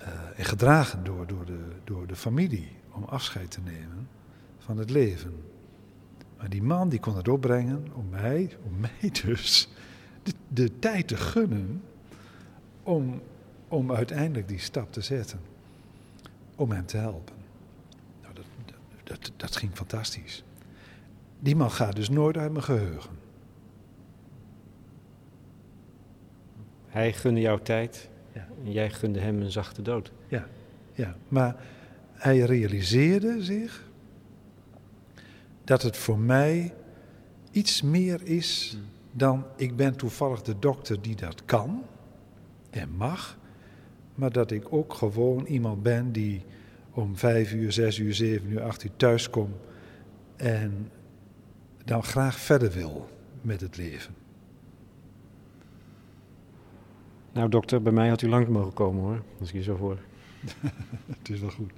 uh, 0.00 0.08
en 0.36 0.44
gedragen 0.44 1.04
door, 1.04 1.26
door, 1.26 1.44
de, 1.44 1.64
door 1.84 2.06
de 2.06 2.16
familie, 2.16 2.72
om 2.92 3.04
afscheid 3.04 3.50
te 3.50 3.60
nemen 3.60 4.08
van 4.58 4.76
het 4.76 4.90
leven. 4.90 5.34
Maar 6.36 6.48
die 6.48 6.62
man 6.62 6.88
die 6.88 7.00
kon 7.00 7.16
het 7.16 7.28
opbrengen 7.28 7.86
om 7.94 8.08
mij, 8.08 8.56
om 8.64 8.80
mij 9.00 9.10
dus, 9.24 9.68
de, 10.22 10.32
de 10.48 10.78
tijd 10.78 11.08
te 11.08 11.16
gunnen 11.16 11.82
om, 12.82 13.22
om 13.68 13.92
uiteindelijk 13.92 14.48
die 14.48 14.58
stap 14.58 14.92
te 14.92 15.00
zetten 15.00 15.56
om 16.58 16.70
hem 16.70 16.86
te 16.86 16.96
helpen. 16.96 17.34
Nou, 18.22 18.34
dat, 18.34 18.44
dat, 19.04 19.32
dat, 19.36 19.56
ging 19.56 19.74
fantastisch. 19.74 20.44
Die 21.38 21.56
man 21.56 21.70
gaat 21.70 21.96
dus 21.96 22.08
nooit 22.08 22.36
uit 22.36 22.52
mijn 22.52 22.64
geheugen. 22.64 23.10
Hij 26.86 27.12
gunde 27.12 27.40
jou 27.40 27.60
tijd 27.62 28.10
ja. 28.32 28.48
en 28.64 28.72
jij 28.72 28.90
gunde 28.90 29.20
hem 29.20 29.40
een 29.40 29.50
zachte 29.50 29.82
dood. 29.82 30.12
Ja, 30.28 30.46
ja, 30.92 31.16
maar 31.28 31.56
hij 32.12 32.38
realiseerde 32.38 33.44
zich 33.44 33.90
dat 35.64 35.82
het 35.82 35.96
voor 35.96 36.18
mij 36.18 36.74
iets 37.50 37.82
meer 37.82 38.22
is 38.22 38.70
hmm. 38.72 38.84
dan 39.12 39.46
ik 39.56 39.76
ben 39.76 39.96
toevallig 39.96 40.42
de 40.42 40.58
dokter 40.58 41.02
die 41.02 41.16
dat 41.16 41.44
kan 41.44 41.84
en 42.70 42.90
mag 42.90 43.38
maar 44.18 44.32
dat 44.32 44.50
ik 44.50 44.72
ook 44.72 44.94
gewoon 44.94 45.44
iemand 45.44 45.82
ben 45.82 46.12
die 46.12 46.42
om 46.90 47.16
vijf 47.16 47.52
uur, 47.52 47.72
zes 47.72 47.98
uur, 47.98 48.14
zeven 48.14 48.50
uur, 48.50 48.62
acht 48.62 48.84
uur 48.84 48.90
thuis 48.96 49.30
kom 49.30 49.54
en 50.36 50.90
dan 51.84 52.02
graag 52.02 52.38
verder 52.38 52.70
wil 52.70 53.08
met 53.40 53.60
het 53.60 53.76
leven. 53.76 54.14
Nou 57.32 57.48
dokter, 57.48 57.82
bij 57.82 57.92
mij 57.92 58.08
had 58.08 58.22
u 58.22 58.28
lang 58.28 58.48
mogen 58.48 58.72
komen 58.72 59.02
hoor, 59.02 59.22
als 59.40 59.48
ik 59.48 59.54
je 59.54 59.62
zo 59.62 59.76
voor. 59.76 59.98
het 61.18 61.28
is 61.28 61.40
wel 61.40 61.50
goed. 61.50 61.72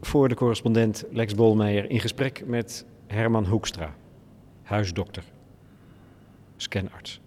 Vilvoorde-correspondent 0.00 1.04
Lex 1.10 1.34
Bolmeijer 1.34 1.90
in 1.90 2.00
gesprek 2.00 2.46
met 2.46 2.84
Herman 3.06 3.46
Hoekstra, 3.46 3.94
huisdokter, 4.70 5.24
scanarts. 6.58 7.20